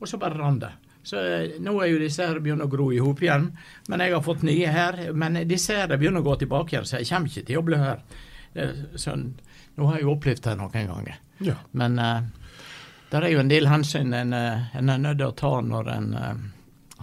Og 0.00 0.08
så 0.08 0.18
bare 0.20 0.38
rant 0.38 0.62
det. 0.64 0.70
Så 1.02 1.20
eh, 1.20 1.58
nå 1.60 1.74
er 1.82 1.90
jo 1.92 2.00
disse 2.00 2.24
her 2.26 2.40
begynner 2.40 2.68
å 2.68 2.72
gro 2.72 2.90
i 2.92 3.00
hop 3.02 3.20
igjen. 3.24 3.50
Men 3.88 4.04
jeg 4.04 4.14
har 4.14 4.24
fått 4.24 4.44
nye 4.46 4.72
her. 4.72 5.00
Men 5.12 5.40
disse 5.48 5.76
her 5.76 5.92
begynner 5.96 6.22
å 6.24 6.28
gå 6.30 6.38
tilbake 6.44 6.76
igjen, 6.76 6.88
så 6.88 7.00
jeg 7.00 7.10
kommer 7.10 7.32
ikke 7.32 7.46
til 7.50 7.60
å 7.60 7.64
blø 7.66 7.80
her. 7.82 8.04
Eh, 8.54 8.84
Så 8.96 9.16
nå 9.16 9.86
har 9.88 9.98
jeg 9.98 10.06
jo 10.06 10.14
opplevd 10.14 10.44
det 10.46 10.56
noen 10.60 10.88
ganger. 10.94 11.20
Ja. 11.40 11.54
Men 11.72 11.98
uh, 11.98 12.20
det 13.10 13.20
er 13.24 13.32
jo 13.32 13.40
en 13.42 13.50
del 13.50 13.68
hensyn 13.70 14.12
en, 14.14 14.34
en 14.36 14.90
er 14.92 14.98
nødt 15.00 15.18
til 15.18 15.30
å 15.30 15.36
ta 15.38 15.52
når 15.64 15.88
en 15.94 16.10
eh, 16.14 16.42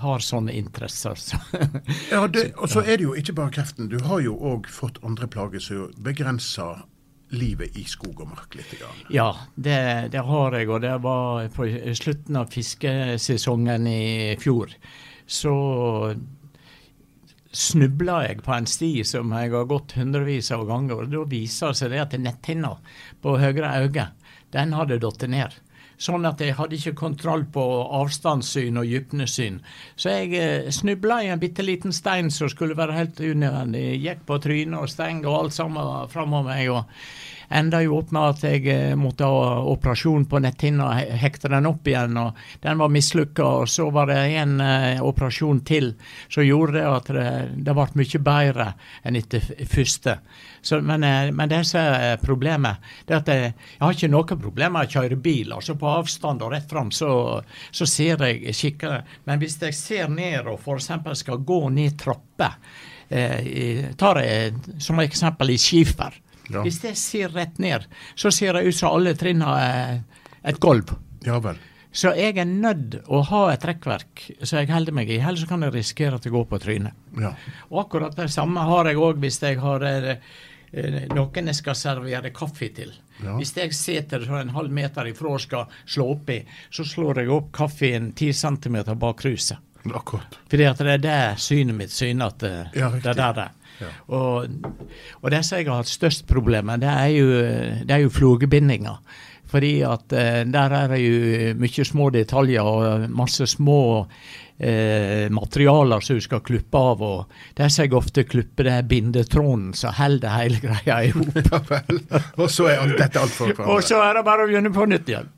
har 0.02 0.22
sånne 0.24 0.54
interesser. 0.58 1.16
Så. 1.16 1.40
Ja, 2.12 2.28
det, 2.28 2.52
og 2.58 2.70
så 2.70 2.84
er 2.84 3.00
det 3.00 3.08
jo 3.08 3.16
ikke 3.18 3.36
bare 3.38 3.54
kreften. 3.58 3.90
Du 3.92 3.98
har 4.06 4.22
jo 4.24 4.36
òg 4.38 4.70
fått 4.72 5.02
andre 5.06 5.30
plager 5.32 5.64
som 5.64 5.90
begrenser 6.04 6.86
livet 7.36 7.76
i 7.76 7.84
skog 7.88 8.22
og 8.24 8.32
mark 8.32 8.56
litt. 8.56 8.72
Grann. 8.80 9.04
Ja, 9.12 9.30
det, 9.56 9.80
det 10.14 10.24
har 10.24 10.56
jeg, 10.56 10.70
og 10.72 10.82
det 10.86 10.96
var 11.04 11.50
på 11.56 11.68
slutten 11.98 12.40
av 12.40 12.52
fiskesesongen 12.54 13.88
i 13.92 14.38
fjor. 14.40 14.72
Så 15.28 15.54
snubla 17.52 18.22
jeg 18.28 18.44
på 18.46 18.54
en 18.54 18.68
sti 18.70 18.92
som 19.08 19.32
jeg 19.36 19.52
har 19.54 19.68
gått 19.70 19.98
hundrevis 19.98 20.52
av 20.56 20.68
ganger, 20.70 21.04
og 21.04 21.14
da 21.14 21.24
viser 21.28 21.74
det 21.74 21.82
seg 21.82 21.94
det 21.94 22.04
at 22.04 22.18
netthinna 22.22 22.76
på 23.24 23.38
høyre 23.42 23.74
øye, 23.84 24.10
den 24.56 24.76
hadde 24.78 25.00
falt 25.04 25.28
ned. 25.32 25.56
Sånn 25.98 26.28
at 26.30 26.42
jeg 26.44 26.54
hadde 26.60 26.78
ikke 26.78 26.94
kontroll 27.00 27.48
på 27.50 27.64
avstandssyn 28.02 28.78
og 28.78 28.86
dybdesyn. 28.86 29.62
Så 29.98 30.14
jeg 30.14 30.36
eh, 30.38 30.68
snubla 30.74 31.24
i 31.26 31.32
en 31.34 31.42
bitte 31.42 31.66
liten 31.66 31.96
stein 31.96 32.30
som 32.34 32.52
skulle 32.54 32.78
være 32.78 33.00
helt 33.00 33.22
unødvendig. 33.22 33.88
Gikk 34.04 34.22
på 34.30 34.38
trynet 34.44 34.78
og 34.84 34.92
steng 34.94 35.24
og 35.26 35.40
alt 35.40 35.58
sammen 35.58 36.12
framom 36.14 36.46
meg. 36.46 36.70
og 36.70 36.86
enda 37.50 37.82
jo 37.84 37.98
opp 38.00 38.12
med 38.16 38.36
at 38.36 38.44
jeg 38.48 38.66
eh, 38.72 38.96
måtte 39.00 39.28
ha 39.28 39.62
operasjon 39.72 40.26
på 40.30 40.42
netthinna, 40.44 40.90
hekte 41.22 41.52
den 41.52 41.70
opp 41.70 41.88
igjen, 41.88 42.18
og 42.20 42.38
den 42.64 42.82
var 42.82 42.92
mislykka. 42.94 43.46
Og 43.62 43.72
så 43.72 43.88
var 43.94 44.12
det 44.12 44.20
en 44.42 44.58
uh, 44.62 45.04
operasjon 45.06 45.62
til 45.68 45.94
som 46.28 46.46
gjorde 46.46 46.78
det 46.80 46.86
at 46.88 47.12
det, 47.16 47.30
det 47.66 47.78
ble 47.78 47.88
mye 48.02 48.24
bedre 48.28 48.72
enn 49.08 49.20
etter 49.20 49.52
første. 49.70 50.18
Så, 50.62 50.82
men, 50.82 51.04
eh, 51.04 51.32
men 51.32 51.50
det 51.50 51.64
som 51.70 51.80
er 51.80 52.20
problemet, 52.20 52.84
det 53.08 53.16
er 53.16 53.22
at 53.22 53.32
jeg, 53.32 53.54
jeg 53.78 53.84
har 53.86 53.96
ikke 53.96 54.12
noe 54.12 54.40
problem 54.42 54.76
med 54.76 54.90
å 54.90 54.92
kjøre 54.98 55.20
bil. 55.22 55.54
altså 55.56 55.78
På 55.80 55.94
avstand 56.02 56.44
og 56.44 56.52
rett 56.52 56.70
fram 56.70 56.92
så, 56.92 57.12
så 57.72 57.88
ser 57.88 58.26
jeg 58.28 58.56
skikkelig. 58.56 59.02
Men 59.30 59.40
hvis 59.42 59.60
jeg 59.62 59.78
ser 59.78 60.12
ned 60.12 60.50
og 60.50 60.60
f.eks. 60.60 60.92
skal 61.22 61.44
gå 61.48 61.62
ned 61.72 61.96
trapper, 62.02 62.58
eh, 63.10 63.88
tar 63.96 64.22
jeg 64.24 64.80
som 64.84 65.00
eksempel 65.04 65.56
i 65.56 65.60
skifer. 65.62 66.20
Ja. 66.52 66.64
Hvis 66.64 66.80
jeg 66.84 66.98
ser 67.00 67.34
rett 67.36 67.58
ned, 67.60 67.88
så 68.16 68.32
ser 68.32 68.56
det 68.56 68.68
ut 68.68 68.76
som 68.76 68.96
alle 68.96 69.16
trinna 69.20 69.58
er 69.62 69.98
et 70.48 70.60
gulv. 70.64 70.96
Ja 71.26 71.40
vel. 71.44 71.60
Så 71.98 72.12
jeg 72.14 72.36
er 72.38 72.46
nødt 72.46 73.00
å 73.10 73.24
ha 73.26 73.40
et 73.54 73.64
rekkverk 73.66 74.28
så 74.44 74.60
jeg 74.60 74.70
holder 74.70 74.94
meg 74.94 75.10
i, 75.10 75.18
ellers 75.18 75.48
kan 75.50 75.64
jeg 75.66 75.74
risikere 75.74 76.20
at 76.20 76.28
jeg 76.28 76.36
går 76.36 76.46
på 76.52 76.60
trynet. 76.62 76.94
Ja. 77.18 77.32
Og 77.72 77.88
akkurat 77.88 78.18
det 78.20 78.30
samme 78.34 78.66
har 78.68 78.90
jeg 78.90 79.00
òg 79.02 79.22
hvis 79.24 79.40
jeg 79.42 79.58
har 79.64 79.86
eh, 79.88 80.12
eh, 80.72 81.00
noen 81.16 81.50
jeg 81.50 81.58
skal 81.58 81.78
servere 81.80 82.34
kaffe 82.36 82.70
til. 82.76 82.92
Ja. 83.24 83.34
Hvis 83.40 83.56
jeg 83.58 83.74
sitter 83.74 84.28
så 84.28 84.38
en 84.38 84.54
halv 84.54 84.74
meter 84.74 85.10
ifra 85.10 85.34
og 85.34 85.42
skal 85.42 85.72
slå 85.90 86.12
oppi, 86.14 86.42
så 86.70 86.86
slår 86.86 87.24
jeg 87.24 87.34
opp 87.34 87.50
kaffen 87.56 88.12
10 88.14 88.34
cm 88.44 88.78
bak 88.94 89.24
kruset. 89.24 89.64
Akkurat. 89.88 90.38
Fordi 90.52 90.66
at 90.68 90.82
det 90.84 90.98
er 90.98 91.02
det 91.02 91.20
synet 91.40 91.78
mitt 91.80 91.94
syner 91.96 92.34
at 92.34 92.44
Ja, 92.76 92.92
det 92.92 93.08
er 93.08 93.18
der 93.18 93.38
det 93.40 93.48
er. 93.48 93.54
Ja. 93.82 93.92
Og, 94.08 94.48
og 95.22 95.32
det 95.32 95.44
som 95.46 95.60
jeg 95.60 95.70
har 95.70 95.82
hatt 95.84 95.92
størst 95.92 96.26
problemer 96.30 96.80
det 96.82 96.90
er 96.90 97.12
jo, 97.14 97.28
det 97.88 98.02
jo 98.04 98.14
flogebindinger. 98.14 99.02
Fordi 99.48 99.80
at 99.88 100.12
eh, 100.12 100.42
der 100.44 100.74
er 100.76 100.90
det 100.92 101.00
jo 101.00 101.54
mye 101.62 101.86
små 101.88 102.10
detaljer 102.12 102.68
og 102.68 103.06
masse 103.10 103.48
små 103.48 103.80
eh, 104.60 105.30
materialer 105.30 106.00
som 106.00 106.18
du 106.18 106.22
skal 106.22 106.42
klippe 106.46 106.78
av. 106.78 107.02
Og 107.04 107.40
det 107.58 107.70
som 107.74 107.86
jeg 107.86 107.96
ofte 107.98 108.26
klipper, 108.28 108.68
det 108.68 108.76
er 108.76 108.88
bindetråden 108.90 109.72
som 109.78 109.96
holder 109.98 110.36
hele 110.38 110.62
greia 110.64 111.00
i 111.06 111.12
hop. 111.16 111.74
Og 112.42 112.50
så 112.52 112.70
er 112.72 112.84
alt 112.84 112.98
dette 113.00 113.22
altfor 113.22 113.54
og 113.68 113.84
så 113.86 114.00
er 114.04 114.18
det 114.18 114.24
bare 114.26 114.46
å 114.46 114.50
begynne 114.50 114.72
på 114.74 114.86
nytt 114.90 115.10
igjen. 115.10 115.30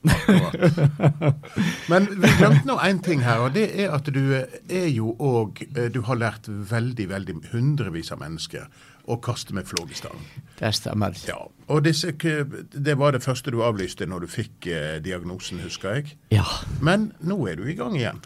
Men 1.92 2.08
vi 2.12 2.32
glemte 2.38 2.68
nå 2.68 2.78
én 2.84 3.00
ting 3.04 3.24
her, 3.24 3.46
og 3.46 3.54
det 3.56 3.68
er 3.80 3.94
at 3.96 4.10
du 4.14 4.22
eh, 4.38 4.60
er 4.68 4.88
jo 4.92 5.14
òg 5.16 5.62
Du 5.94 6.02
har 6.08 6.20
lært 6.20 6.48
veldig, 6.48 7.10
veldig 7.10 7.36
hundrevis 7.54 8.12
av 8.14 8.22
mennesker 8.24 8.68
å 9.10 9.18
kaste 9.24 9.56
med 9.58 9.66
flågestang. 9.66 10.20
Det 10.60 10.70
stemmer. 10.78 11.16
Ja. 11.28 11.40
Og 11.70 11.82
disse, 11.86 12.12
det 12.14 12.96
var 13.00 13.16
det 13.16 13.24
første 13.26 13.54
du 13.54 13.64
avlyste 13.66 14.06
når 14.10 14.26
du 14.26 14.32
fikk 14.32 14.70
eh, 14.70 15.00
diagnosen, 15.04 15.62
husker 15.66 15.98
jeg. 15.98 16.14
Ja. 16.36 16.46
Men 16.86 17.12
nå 17.26 17.40
er 17.50 17.58
du 17.58 17.66
i 17.70 17.78
gang 17.78 17.98
igjen. 17.98 18.22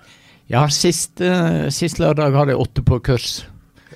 Ja, 0.52 0.68
sist, 0.70 1.22
eh, 1.22 1.70
sist 1.72 2.00
lørdag 2.02 2.36
hadde 2.36 2.54
jeg 2.54 2.62
åtte 2.62 2.84
på 2.86 3.00
kurs. 3.04 3.44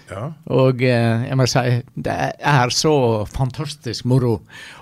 Ja. 0.07 0.29
Og 0.55 0.81
eh, 0.85 1.25
jeg 1.27 1.35
må 1.35 1.45
si 1.51 1.61
det 1.99 2.15
er 2.39 2.71
så 2.71 2.93
fantastisk 3.27 4.05
moro 4.07 4.37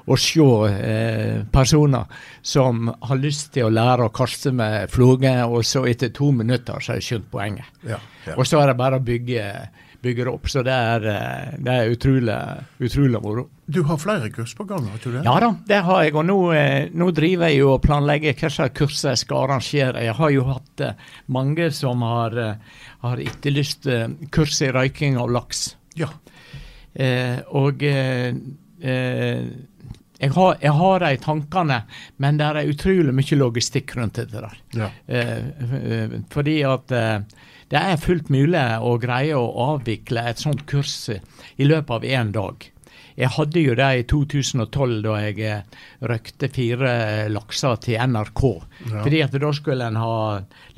å 0.06 0.18
se 0.22 0.46
eh, 0.70 1.40
personer 1.50 2.06
som 2.46 2.92
har 3.10 3.22
lyst 3.22 3.56
til 3.56 3.66
å 3.66 3.74
lære 3.74 4.06
å 4.06 4.14
kaste 4.14 4.54
med 4.54 4.92
floge, 4.94 5.34
og 5.50 5.66
så 5.66 5.86
etter 5.90 6.14
to 6.14 6.30
minutter 6.36 6.78
så 6.78 6.94
har 6.94 7.02
de 7.02 7.08
skjønt 7.08 7.32
poenget. 7.34 7.74
Ja, 7.88 7.98
ja. 8.28 8.38
Og 8.38 8.46
så 8.46 8.62
er 8.62 8.70
det 8.70 8.78
bare 8.78 9.02
å 9.02 9.06
bygge, 9.06 9.48
bygge 10.06 10.28
det 10.28 10.32
opp. 10.32 10.50
Så 10.52 10.64
det 10.66 10.74
er, 10.74 11.08
eh, 11.12 11.56
det 11.66 11.76
er 11.76 11.92
utrolig, 11.94 12.38
utrolig 12.80 13.22
moro. 13.24 13.48
Du 13.66 13.82
har 13.90 13.98
flere 14.02 14.30
kurs 14.34 14.54
på 14.56 14.68
gang, 14.70 14.86
har 14.92 15.02
du 15.02 15.10
det? 15.12 15.24
Ja 15.26 15.36
da, 15.42 15.52
det 15.68 15.82
har 15.88 16.04
jeg. 16.06 16.16
Og 16.16 16.28
nå, 16.30 16.40
eh, 16.54 16.90
nå 16.94 17.10
driver 17.18 17.50
jeg 17.52 17.64
jo 17.64 17.72
og 17.74 17.82
planlegger 17.86 18.38
hva 18.38 18.52
slags 18.54 18.78
kurs 18.78 19.04
jeg 19.04 19.24
skal 19.24 19.48
arrangere. 19.48 20.06
Jeg 20.06 20.18
har 20.20 20.34
jo 20.36 20.48
hatt 20.52 20.86
eh, 20.86 21.08
mange 21.34 21.72
som 21.74 22.06
har, 22.06 22.38
har 23.06 23.26
etterlyst 23.26 23.90
kurs 24.36 24.62
i 24.62 24.72
røyking 24.76 25.18
av 25.22 25.34
laks. 25.34 25.72
Ja. 25.98 26.12
Eh, 26.94 27.40
og 27.52 27.84
eh, 27.84 28.32
jeg 30.16 30.32
har, 30.32 30.56
jeg 30.62 30.72
har 30.80 31.04
de 31.04 31.18
tankene, 31.24 31.82
men 32.24 32.38
det 32.40 32.48
er 32.48 32.70
utrolig 32.72 33.16
mye 33.16 33.40
logistikk 33.40 33.96
rundt 33.98 34.22
dette 34.22 34.44
der. 34.46 34.62
ja. 34.78 34.92
Eh, 35.08 36.16
fordi 36.32 36.62
at 36.68 36.94
eh, 36.96 37.20
det 37.74 37.82
er 37.82 38.02
fullt 38.02 38.30
mulig 38.34 38.64
å 38.82 38.96
greie 39.02 39.36
å 39.38 39.74
avvikle 39.74 40.28
et 40.30 40.42
sånt 40.42 40.66
kurs 40.70 41.10
i 41.10 41.66
løpet 41.68 41.96
av 41.98 42.06
én 42.06 42.34
dag. 42.36 42.72
Jeg 43.16 43.32
hadde 43.32 43.62
jo 43.64 43.76
det 43.80 43.88
i 43.96 44.04
2012 44.12 44.96
da 45.06 45.14
jeg 45.24 45.38
eh, 45.48 45.84
røkte 46.04 46.50
fire 46.52 46.92
lakser 47.32 47.78
til 47.84 48.00
NRK. 48.12 48.42
Ja. 48.90 49.04
Fordi 49.06 49.22
at 49.24 49.38
da 49.40 49.52
skulle 49.56 49.88
en 49.88 50.00
ha 50.02 50.18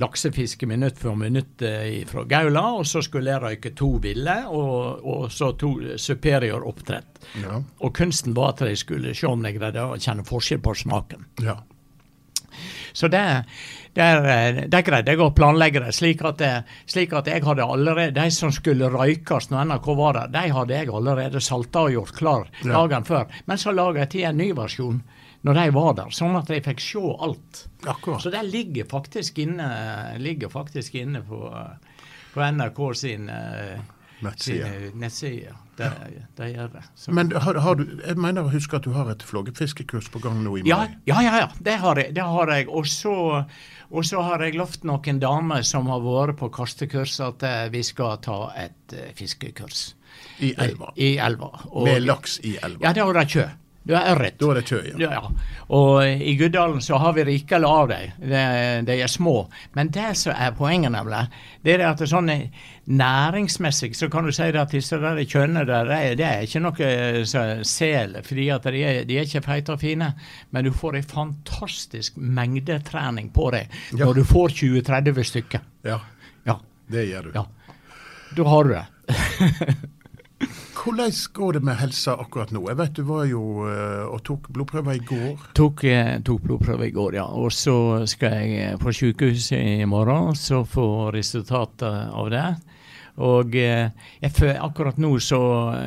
laksefiske 0.01 0.69
minutt 0.69 1.01
for 1.01 1.17
minutt 1.17 1.65
eh, 1.65 2.03
fra 2.09 2.27
Gaula, 2.29 2.67
og 2.77 2.85
så 2.89 3.01
skulle 3.05 3.33
jeg 3.33 3.43
røyke 3.43 3.73
to 3.77 3.89
ville, 4.03 4.37
og, 4.53 5.01
og 5.01 5.25
så 5.33 5.55
to 5.57 5.73
superior 5.97 6.67
oppdrett. 6.69 7.23
Ja. 7.41 7.57
Og 7.81 7.95
kunsten 7.97 8.37
var 8.37 8.53
at 8.53 8.67
jeg 8.69 8.83
skulle 8.85 9.17
se 9.17 9.29
om 9.29 9.49
jeg 9.49 9.57
greide 9.57 9.87
å 9.89 9.97
kjenne 9.97 10.27
forskjell 10.27 10.61
på 10.61 10.77
smaken. 10.85 11.25
ja. 11.41 11.57
Så 12.97 13.09
det, 13.13 13.21
der, 13.97 14.23
eh, 14.25 14.61
der 14.73 14.81
greide 14.85 15.13
jeg 15.13 15.21
å 15.21 15.29
planlegge 15.37 15.83
det, 15.83 15.91
slik 15.93 16.23
at, 16.25 16.39
det, 16.41 16.51
slik 16.89 17.13
at 17.13 17.27
jeg 17.29 17.43
hadde 17.45 17.65
allerede 17.65 18.15
De 18.17 18.31
som 18.33 18.49
skulle 18.55 18.89
røykes 18.89 19.51
når 19.51 19.67
NRK 19.69 19.89
var 19.99 20.17
der, 20.17 20.31
de 20.33 20.53
hadde 20.55 20.73
jeg 20.79 20.89
allerede 20.89 21.41
salta 21.45 21.85
og 21.85 21.93
gjort 21.93 22.15
klar 22.17 22.47
Ja. 22.63 22.73
dagen 22.79 23.05
før. 23.05 23.27
Men 23.45 23.61
så 23.61 23.73
laga 23.75 24.01
jeg 24.05 24.09
til 24.15 24.25
en 24.31 24.37
ny 24.41 24.49
versjon 24.57 25.03
når 25.45 25.53
de 25.53 25.65
var 25.77 25.93
der, 25.99 26.09
sånn 26.11 26.35
at 26.35 26.49
de 26.49 26.57
fikk 26.65 26.81
se 26.81 27.03
alt. 27.23 27.61
Akkurat. 27.87 28.19
Så 28.25 28.31
det 28.33 28.41
ligger 28.49 28.87
faktisk 28.89 29.37
inne, 29.39 29.67
ligger 30.19 30.49
faktisk 30.51 30.95
inne 30.97 31.21
på, 31.23 31.37
på 32.33 32.41
NRK 32.51 32.81
sin, 32.97 33.29
eh, 33.29 33.77
Nettside. 34.25 34.65
sin 34.89 34.99
nettside. 34.99 35.53
Det, 35.77 35.87
det 36.37 36.47
gjør 36.55 36.71
det. 36.73 36.81
Så. 36.97 37.11
Men 37.13 37.29
har, 37.31 37.59
har 37.61 37.75
du, 37.77 37.83
jeg 38.01 38.17
mener 38.17 38.47
å 38.47 38.51
huske 38.53 38.79
at 38.79 38.85
du 38.87 38.91
har 38.95 39.11
et 39.13 39.21
flågefiskekurs 39.23 40.07
på 40.13 40.21
gang 40.23 40.39
nå 40.43 40.55
i 40.57 40.63
mai? 40.65 40.71
Ja, 40.71 40.79
ja, 41.09 41.19
ja, 41.21 41.35
ja. 41.43 41.49
Det 41.61 41.75
har 41.83 42.01
jeg. 42.01 42.15
Det 42.17 42.25
har 42.25 42.51
jeg. 42.53 42.65
Og 42.69 42.87
så, 42.89 43.13
har 44.25 44.43
jeg 44.45 44.57
lovt 44.57 44.83
noen 44.89 45.21
damer 45.21 45.61
som 45.67 45.87
har 45.93 46.01
vært 46.01 46.39
på 46.41 46.49
kastekurs, 46.57 47.19
at 47.23 47.45
eh, 47.45 47.67
vi 47.73 47.83
skal 47.85 48.17
ta 48.25 48.39
et 48.57 48.97
eh, 48.97 49.13
fiskekurs. 49.17 49.91
I 50.41 50.53
elva. 50.57 50.91
I 50.97 51.13
elva. 51.21 51.51
Og- 51.69 51.85
Med 51.87 52.03
laks 52.09 52.39
i 52.43 52.57
elva. 52.57 52.81
Ja, 52.87 52.93
det 52.97 53.05
har 53.05 53.13
de 53.21 53.25
kjø. 53.37 53.47
Det 53.87 53.95
er 53.95 54.09
ørret. 54.13 54.35
Da 54.41 54.49
er 54.51 54.57
det 54.59 54.65
kjø, 54.67 54.79
ja. 54.99 55.11
Ja. 55.17 55.21
Og 55.73 56.03
i 56.03 56.33
Guddalen 56.39 56.81
så 56.83 56.97
har 56.99 57.13
vi 57.15 57.23
rikelig 57.27 57.67
av 57.67 57.87
dem. 57.91 58.17
De, 58.87 58.97
er 58.97 59.07
små. 59.11 59.47
Men 59.77 59.89
det 59.95 60.09
som 60.19 60.33
er 60.35 60.51
poenget, 60.57 60.91
nemlig, 60.91 61.21
det 61.63 61.77
er 61.77 61.85
at 61.87 62.01
det 62.01 62.07
er 62.07 62.11
sånn 62.11 62.29
eh, 62.33 62.65
næringsmessig 62.87 63.93
så 63.95 64.09
kan 64.11 64.27
du 64.27 64.31
si 64.35 64.47
det 64.51 64.59
at 64.61 64.71
disse 64.75 64.99
der 65.01 65.19
kjønnene 65.23 65.63
der, 65.67 65.87
det 66.17 66.25
er, 66.25 66.37
er 66.39 66.45
ikke 66.47 66.61
noe 66.63 66.87
eh, 66.91 67.63
sel, 67.67 68.17
fordi 68.27 68.49
at 68.55 68.67
de 68.75 68.83
er, 68.83 69.01
de 69.07 69.17
er 69.21 69.27
ikke 69.27 69.43
feite 69.47 69.75
og 69.75 69.81
fine. 69.83 70.11
Men 70.51 70.67
du 70.67 70.71
får 70.75 70.99
en 70.99 71.09
fantastisk 71.15 72.17
mengdetrening 72.17 73.31
på 73.35 73.51
det 73.55 73.65
Ja. 73.95 74.05
når 74.05 74.19
du 74.21 74.23
får 74.27 74.55
20-30 74.61 75.23
stykker. 75.33 75.63
Ja, 75.87 75.99
Ja, 76.47 76.59
det 76.91 77.07
gjør 77.09 77.29
du. 77.31 77.31
ja. 77.39 77.45
Da 78.37 78.43
har 78.51 78.63
du 78.67 78.73
det. 78.75 78.85
Hvordan 80.87 81.11
går 81.33 81.53
det 81.53 81.59
med 81.67 81.75
helsa 81.75 82.13
akkurat 82.15 82.51
nå? 82.55 82.61
Jeg 82.69 82.77
vet 82.79 82.93
du 82.95 83.01
var 83.03 83.25
jo 83.27 83.41
eh, 83.67 84.05
og 84.07 84.21
tok 84.23 84.45
blodprøver 84.55 84.95
i 84.95 85.01
går. 85.03 85.41
Tok, 85.57 85.83
eh, 85.83 86.13
tok 86.23 86.45
blodprøve 86.45 86.87
i 86.87 86.93
går, 86.95 87.17
ja. 87.17 87.25
Og 87.27 87.51
så 87.51 88.05
skal 88.07 88.37
jeg 88.37 88.61
eh, 88.63 88.77
på 88.79 88.93
sykehuset 88.95 89.81
i 89.81 89.89
morgen, 89.89 90.31
så 90.39 90.61
få 90.63 91.11
resultatet 91.11 92.07
av 92.07 92.29
det. 92.31 92.45
Og 93.19 93.57
eh, 93.59 93.91
jeg 94.23 94.31
føl, 94.31 94.53
akkurat 94.63 95.01
nå 95.03 95.11
så 95.19 95.41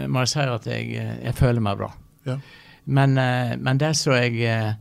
må 0.04 0.26
jeg 0.26 0.34
si 0.34 0.44
at 0.58 0.68
jeg, 0.68 0.92
jeg 1.24 1.38
føler 1.38 1.64
meg 1.64 1.80
bra. 1.80 1.88
Ja. 2.28 2.36
Men, 2.84 3.16
men 3.16 3.80
det 3.80 3.94
som 3.96 4.18
jeg 4.20 4.76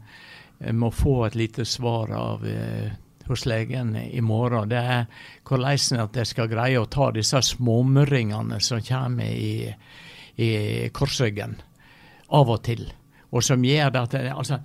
må 0.75 0.91
få 0.91 1.29
et 1.29 1.39
lite 1.39 1.63
svar 1.63 2.11
av 2.11 2.43
hos 3.29 3.45
legen 3.49 3.95
i 3.95 4.21
morgen, 4.25 4.69
det 4.71 4.79
er 4.79 5.25
hvordan 5.47 6.03
at 6.03 6.21
jeg 6.21 6.29
skal 6.33 6.51
greie 6.51 6.79
å 6.81 6.89
ta 6.89 7.11
disse 7.15 7.41
småmurringene 7.53 8.59
som 8.63 8.81
kommer 8.85 9.29
i, 9.29 9.69
i 10.41 10.49
korsryggen 10.93 11.59
av 12.35 12.49
og 12.49 12.63
til. 12.65 12.87
Og 13.29 13.45
som 13.45 13.61
gjør 13.61 13.91
det 13.93 14.01
at 14.01 14.13
jeg, 14.17 14.33
altså, 14.33 14.57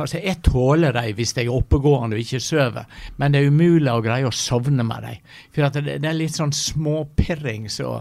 altså 0.00 0.20
Jeg 0.24 0.40
tåler 0.46 0.94
dem 0.96 1.16
hvis 1.16 1.34
jeg 1.36 1.46
er 1.46 1.52
oppegående 1.52 2.16
og 2.16 2.24
ikke 2.24 2.40
sover, 2.40 2.86
men 3.20 3.34
det 3.34 3.42
er 3.42 3.52
umulig 3.52 3.92
å 3.92 4.04
greie 4.04 4.28
å 4.28 4.32
sovne 4.32 4.86
med 4.86 5.04
dem. 5.04 5.32
For 5.52 5.68
det, 5.76 5.98
det 6.00 6.08
er 6.08 6.16
litt 6.16 6.36
sånn 6.36 6.54
småpirring 6.56 7.68
så, 7.72 7.98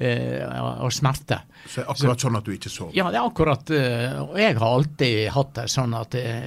eh, 0.00 0.60
og 0.84 0.92
smerte. 0.92 1.38
Så 1.66 1.80
det 1.80 1.84
er 1.84 1.90
akkurat 1.92 2.22
sånn 2.24 2.36
at 2.38 2.46
du 2.46 2.52
ikke 2.54 2.70
sover. 2.72 2.94
Ja, 2.96 3.10
det 3.12 3.18
er 3.20 3.26
akkurat 3.28 3.70
eh, 3.76 4.14
Og 4.22 4.38
jeg 4.40 4.56
har 4.56 4.66
alltid 4.78 5.28
hatt 5.34 5.50
det 5.58 5.66
sånn 5.70 5.92
at 5.98 6.14
eh, 6.16 6.46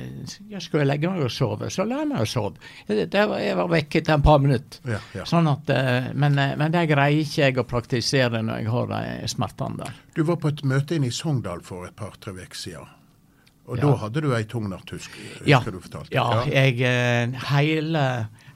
jeg 0.50 0.62
skal 0.66 0.88
legge 0.90 1.12
meg 1.14 1.22
og 1.28 1.32
sove, 1.32 1.70
så 1.74 1.86
la 1.86 2.00
jeg 2.02 2.10
meg 2.14 2.24
å 2.26 2.30
sove. 2.34 2.58
Det, 2.88 3.06
det 3.14 3.26
var, 3.30 3.44
jeg 3.46 3.60
var 3.62 3.70
vekk 3.76 4.00
etter 4.02 4.18
en 4.18 4.26
par 4.26 4.42
minutter. 4.44 4.82
Ja, 4.96 5.00
ja. 5.20 5.28
Sånn 5.30 5.48
at, 5.52 5.70
men, 6.18 6.36
men 6.40 6.74
det 6.74 6.88
greier 6.90 7.22
ikke 7.22 7.46
jeg 7.46 7.62
å 7.62 7.68
praktisere 7.70 8.42
når 8.44 8.64
jeg 8.64 8.74
har 8.74 8.92
de 8.96 9.04
smertene 9.32 9.84
der. 9.86 10.02
Du 10.18 10.24
var 10.28 10.42
på 10.42 10.50
et 10.54 10.66
møte 10.68 10.98
inne 10.98 11.08
i 11.10 11.16
Sogndal 11.16 11.62
for 11.66 11.86
et 11.88 11.96
par-tre 11.96 12.34
uker 12.42 12.58
siden. 12.58 12.92
Og 13.64 13.78
Ja. 13.80 13.86
da 13.86 13.94
hadde 14.02 14.20
du 14.26 14.34
ei 14.36 14.44
tung 14.44 14.66
natt, 14.68 14.90
husker 14.92 15.46
Ja, 15.48 15.62
du 15.64 15.78
fortalte. 15.80 16.12
ja 16.12 16.44
jeg 16.52 16.82
hele, 17.48 18.02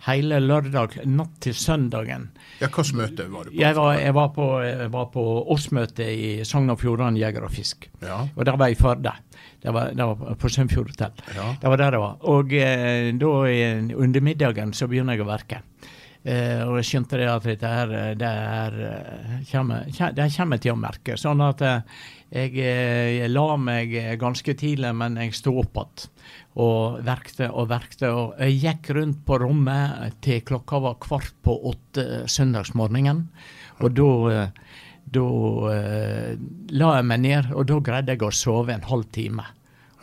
hele 0.06 0.40
lørdag 0.44 1.00
natt 1.10 1.40
til 1.44 1.56
søndagen 1.58 2.30
ja 2.62 2.70
hvilket 2.70 2.96
møte 2.98 3.26
var 3.32 3.48
du 3.48 3.52
på? 3.52 3.58
Jeg 3.60 3.76
var, 3.78 3.92
jeg 4.00 4.14
var 4.18 4.30
på, 4.36 4.48
jeg 4.66 4.92
var 4.94 5.10
på 5.14 5.24
årsmøte 5.54 6.08
i 6.10 6.30
Sogn 6.48 6.72
og 6.74 6.80
Fjordane 6.82 7.20
Jeger 7.20 7.46
og 7.46 7.54
Fisk. 7.54 7.90
Ja. 8.02 8.24
Og 8.36 8.46
der 8.48 8.58
var 8.58 8.72
jeg 8.72 8.78
i 8.78 8.82
Førde. 8.82 9.14
Det 9.62 9.74
var, 9.74 9.92
det 9.98 10.08
var 10.10 10.38
på 10.40 10.50
Sunnfjord 10.50 10.94
hotell. 10.94 11.14
Ja. 11.36 11.52
Det 11.62 11.70
var 11.74 11.82
der 11.82 11.96
det 11.98 12.02
var. 12.02 12.18
Og 12.30 12.54
eh, 12.54 13.12
da 13.18 13.32
eh, 13.50 13.94
under 13.98 14.26
middagen 14.26 14.74
så 14.74 14.90
begynner 14.90 15.18
jeg 15.18 15.26
å 15.26 15.30
verke. 15.30 15.62
Eh, 16.28 16.62
og 16.66 16.76
jeg 16.82 16.88
skjønte 16.90 17.20
det 17.22 17.28
at 17.32 17.46
dette 17.48 17.70
her, 17.72 17.92
eh, 17.96 18.14
det 18.20 18.28
er 18.28 18.74
eh, 18.84 19.36
kommer, 19.48 19.86
Det 19.88 20.26
kommer 20.36 20.60
til 20.60 20.74
å 20.74 20.80
merke. 20.80 21.16
Sånn 21.20 21.44
at 21.46 21.62
eh, 21.64 22.02
jeg, 22.34 22.58
eh, 22.60 23.12
jeg 23.22 23.32
la 23.32 23.46
meg 23.62 23.94
eh, 23.96 24.16
ganske 24.20 24.58
tidlig, 24.60 24.92
men 24.98 25.16
jeg 25.22 25.38
sto 25.38 25.56
opp 25.62 25.80
igjen. 25.80 26.10
Og 26.58 26.98
verkte 27.06 27.48
og 27.54 27.70
verkte. 27.72 28.10
Og 28.12 28.42
jeg 28.44 28.58
gikk 28.66 28.92
rundt 28.98 29.24
på 29.28 29.38
rommet 29.40 30.18
til 30.26 30.44
klokka 30.44 30.82
var 30.84 31.00
kvart 31.00 31.38
på 31.46 31.56
åtte 31.72 32.26
søndagsmorgenen. 32.28 33.24
Og 33.86 33.96
da 33.96 34.12
eh, 34.34 34.76
da 35.08 35.24
eh, 35.72 36.34
la 36.76 36.90
jeg 36.98 37.06
meg 37.08 37.22
ned, 37.24 37.54
og 37.56 37.70
da 37.70 37.80
greide 37.80 38.18
jeg 38.18 38.28
å 38.28 38.34
sove 38.36 38.76
en 38.76 38.84
halv 38.90 39.08
time. 39.16 39.46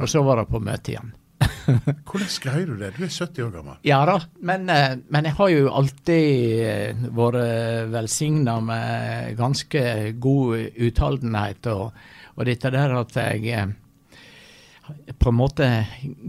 Og 0.00 0.08
så 0.08 0.24
var 0.24 0.40
det 0.40 0.48
på 0.48 0.62
møte 0.64 0.94
igjen. 0.94 1.12
Hvordan 2.08 2.32
greier 2.42 2.66
du 2.66 2.74
det? 2.80 2.90
Du 2.96 3.04
er 3.04 3.12
70 3.12 3.46
år 3.46 3.52
gammel. 3.54 3.78
Ja 3.86 4.00
da, 4.08 4.18
men, 4.44 4.66
eh, 4.72 4.96
men 5.08 5.28
jeg 5.28 5.36
har 5.38 5.52
jo 5.52 5.70
alltid 5.80 6.64
eh, 6.64 7.06
vært 7.16 7.92
velsigna 7.94 8.58
med 8.64 9.38
ganske 9.38 9.86
god 10.22 10.82
utholdenhet, 10.88 11.70
og, 11.72 12.04
og 12.34 12.50
dette 12.50 12.72
der 12.74 12.98
at 12.98 13.16
jeg 13.18 13.48
eh, 13.54 13.72
på 15.16 15.30
en 15.30 15.38
måte 15.38 15.68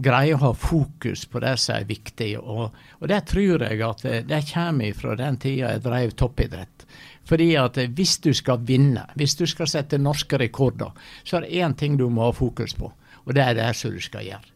greier 0.00 0.38
å 0.38 0.46
ha 0.46 0.52
fokus 0.56 1.26
på 1.28 1.42
det 1.44 1.56
som 1.60 1.76
er 1.76 1.90
viktig. 1.90 2.30
Og, 2.40 2.78
og 3.00 3.10
det 3.12 3.20
tror 3.28 3.66
jeg 3.66 3.82
at 3.84 4.06
det 4.30 4.40
kommer 4.48 4.96
fra 4.96 5.18
den 5.20 5.36
tida 5.42 5.74
jeg 5.74 5.84
drev 5.84 6.16
toppidrett. 6.16 6.86
Fordi 7.26 7.50
at 7.58 7.78
hvis 7.98 8.16
du 8.22 8.30
skal 8.36 8.62
vinne, 8.64 9.02
hvis 9.18 9.36
du 9.36 9.44
skal 9.50 9.68
sette 9.68 9.98
norske 10.00 10.38
rekorder, 10.40 10.94
så 11.26 11.40
er 11.40 11.46
det 11.46 11.62
én 11.62 11.76
ting 11.76 11.98
du 11.98 12.08
må 12.08 12.30
ha 12.30 12.36
fokus 12.36 12.76
på, 12.78 12.92
og 13.26 13.34
det 13.34 13.44
er 13.44 13.58
det 13.58 13.72
som 13.76 13.92
du 13.92 14.00
skal 14.00 14.24
gjøre. 14.24 14.55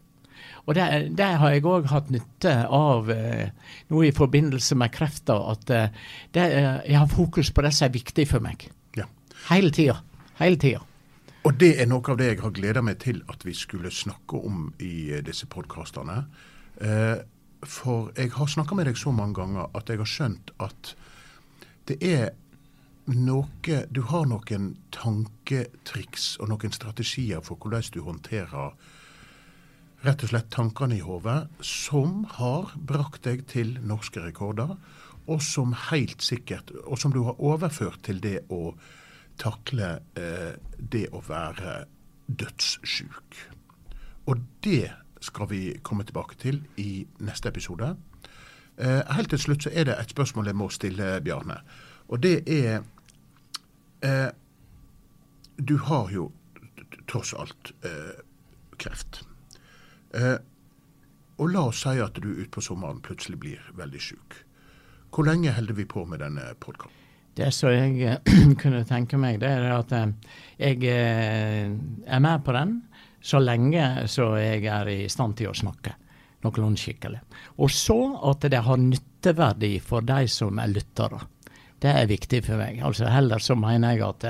Og 0.67 0.75
det, 0.77 0.85
det 1.17 1.31
har 1.41 1.55
jeg 1.55 1.65
òg 1.65 1.89
hatt 1.89 2.11
nytte 2.13 2.53
av 2.67 3.09
eh, 3.13 3.49
nå 3.89 4.03
i 4.05 4.13
forbindelse 4.15 4.77
med 4.77 4.93
krefter, 4.93 5.41
at 5.55 5.73
eh, 5.73 5.89
det, 6.35 6.45
eh, 6.45 6.77
jeg 6.91 6.99
har 6.99 7.09
fokus 7.09 7.51
på 7.51 7.65
det 7.65 7.73
som 7.73 7.87
er 7.89 7.95
viktig 7.97 8.27
for 8.29 8.43
meg. 8.45 8.67
Ja. 8.97 9.07
Hele 9.49 9.73
tida. 9.73 9.97
Hele 10.37 10.61
tida. 10.61 10.83
Og 11.41 11.57
det 11.57 11.71
er 11.81 11.87
noe 11.89 12.05
av 12.13 12.19
det 12.19 12.27
jeg 12.29 12.41
har 12.43 12.53
gleda 12.53 12.83
meg 12.85 12.99
til 13.01 13.23
at 13.31 13.41
vi 13.45 13.55
skulle 13.57 13.89
snakke 13.93 14.37
om 14.37 14.67
i 14.77 15.09
eh, 15.09 15.23
disse 15.25 15.49
podkastene. 15.49 16.19
Eh, 16.77 17.17
for 17.65 18.11
jeg 18.17 18.33
har 18.35 18.49
snakka 18.49 18.77
med 18.77 18.89
deg 18.89 18.97
så 18.97 19.13
mange 19.13 19.37
ganger 19.37 19.73
at 19.77 19.89
jeg 19.89 20.01
har 20.01 20.09
skjønt 20.09 20.53
at 20.61 20.93
det 21.89 21.97
er 22.05 22.31
noe 23.11 23.77
Du 23.89 24.01
har 24.07 24.27
noen 24.29 24.75
tanketriks 24.93 26.35
og 26.39 26.51
noen 26.51 26.73
strategier 26.73 27.41
for 27.43 27.57
hvordan 27.57 27.89
du 27.93 28.01
håndterer 28.05 28.75
rett 30.01 30.23
og 30.25 30.31
slett 30.31 30.49
tankene 30.53 30.97
i 30.97 31.03
hodet 31.05 31.45
som 31.65 32.23
har 32.37 32.73
brakt 32.75 33.23
deg 33.27 33.45
til 33.51 33.75
norske 33.85 34.23
rekorder, 34.23 34.75
og 35.29 35.43
som 35.45 35.75
helt 35.91 36.23
sikkert 36.25 36.71
Og 36.87 36.97
som 36.99 37.13
du 37.13 37.21
har 37.23 37.37
overført 37.37 38.01
til 38.03 38.19
det 38.19 38.39
å 38.49 38.73
takle 39.37 39.99
eh, 40.17 40.57
det 40.77 41.05
å 41.13 41.21
være 41.21 41.85
dødssjuk. 42.27 43.37
Og 44.25 44.41
det 44.65 44.91
skal 45.21 45.49
vi 45.49 45.61
komme 45.83 46.03
tilbake 46.03 46.35
til 46.41 46.61
i 46.77 47.05
neste 47.21 47.49
episode. 47.49 47.95
Eh, 48.77 49.01
helt 49.15 49.29
til 49.29 49.39
slutt 49.39 49.63
så 49.63 49.71
er 49.73 49.85
det 49.87 49.97
et 49.99 50.13
spørsmål 50.13 50.49
jeg 50.49 50.57
må 50.57 50.69
stille, 50.69 51.21
Bjarne. 51.21 51.61
Og 52.09 52.23
det 52.23 52.41
er 52.49 52.81
eh, 54.01 54.29
Du 55.61 55.77
har 55.77 56.09
jo 56.09 56.31
tross 57.07 57.33
alt 57.37 57.73
eh, 57.85 58.17
kreft. 58.77 59.23
Eh, 60.13 60.37
og 61.41 61.49
la 61.49 61.67
oss 61.71 61.83
si 61.85 61.99
at 62.01 62.17
du 62.21 62.31
utpå 62.43 62.61
sommeren 62.61 63.01
plutselig 63.03 63.39
blir 63.41 63.69
veldig 63.77 64.01
syk. 64.01 64.41
Hvor 65.11 65.27
lenge 65.27 65.53
holder 65.55 65.75
vi 65.75 65.85
på 65.89 66.05
med 66.07 66.21
denne 66.23 66.51
podkasten? 66.59 66.97
Det 67.35 67.47
som 67.55 67.71
jeg 67.71 68.01
eh, 68.05 68.53
kunne 68.61 68.83
tenke 68.87 69.19
meg, 69.19 69.39
det 69.41 69.49
er 69.49 69.71
at 69.73 69.91
eh, 69.95 70.13
jeg 70.59 70.83
eh, 70.91 71.71
er 72.05 72.23
med 72.23 72.45
på 72.45 72.55
den 72.55 72.77
så 73.21 73.39
lenge 73.39 74.07
så 74.09 74.33
jeg 74.41 74.65
er 74.65 74.89
i 74.89 75.05
stand 75.11 75.37
til 75.37 75.51
å 75.51 75.57
snakke 75.57 75.93
noenlunde 76.41 76.81
skikkelig. 76.81 77.19
Og 77.61 77.69
så 77.69 77.99
at 78.31 78.47
det 78.49 78.63
har 78.65 78.79
nytteverdi 78.81 79.75
for 79.85 80.01
de 80.05 80.25
som 80.31 80.57
er 80.59 80.71
lyttere. 80.73 81.19
Det 81.81 81.91
er 81.93 82.09
viktig 82.09 82.41
for 82.45 82.57
meg. 82.57 82.79
Altså 82.85 83.09
Heller 83.09 83.41
så 83.41 83.55
mener 83.57 83.93
jeg 83.93 84.05
at 84.07 84.25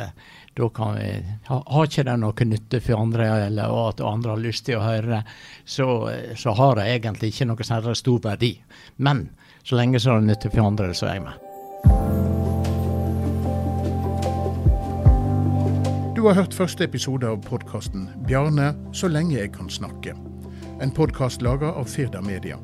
da 0.54 0.70
kan 0.70 0.96
vi 0.96 1.26
ha, 1.48 1.64
Har 1.68 1.88
ikke 1.88 2.04
det 2.04 2.18
noe 2.20 2.46
nytte 2.46 2.82
for 2.84 3.00
andre, 3.00 3.28
eller 3.48 3.72
at 3.88 4.02
andre 4.04 4.34
har 4.36 4.42
lyst 4.42 4.66
til 4.68 4.80
å 4.80 4.84
høre 4.84 5.22
så, 5.66 5.88
så 6.36 6.56
har 6.58 6.76
det 6.76 6.90
egentlig 6.96 7.32
ikke 7.32 7.48
noe 7.52 7.68
særlig 7.68 7.96
stor 8.00 8.20
verdi. 8.24 8.52
Men 8.98 9.30
så 9.64 9.80
lenge 9.80 10.02
så 10.02 10.16
er 10.16 10.22
det 10.22 10.34
nytte 10.34 10.52
for 10.52 10.68
andre, 10.68 10.92
så 10.94 11.08
er 11.08 11.20
jeg 11.20 11.26
med. 11.30 11.48
Du 16.16 16.28
har 16.28 16.36
hørt 16.38 16.54
første 16.54 16.84
episode 16.84 17.26
av 17.26 17.40
podkasten 17.42 18.10
'Bjarne 18.28 18.76
så 18.94 19.08
lenge 19.08 19.40
jeg 19.40 19.54
kan 19.56 19.70
snakke'. 19.70 20.14
En 20.82 20.92
podkast 20.92 21.42
laga 21.42 21.72
av 21.74 21.86
Firda 21.86 22.22
Media. 22.22 22.58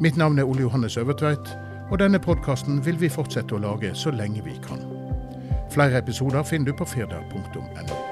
Mitt 0.00 0.16
navn 0.16 0.38
er 0.38 0.44
Ole 0.44 0.60
Johannes 0.60 0.96
Øvertveit, 0.96 1.56
og 1.90 1.98
denne 1.98 2.18
podkasten 2.18 2.84
vil 2.84 3.00
vi 3.00 3.08
fortsette 3.08 3.54
å 3.54 3.62
lage 3.64 3.94
så 3.94 4.10
lenge 4.10 4.44
vi 4.44 4.58
kan. 4.66 4.91
Flere 5.72 5.98
episoder 5.98 6.42
finner 6.42 6.72
du 6.72 6.76
på 6.76 6.84
firda.no. 6.84 8.11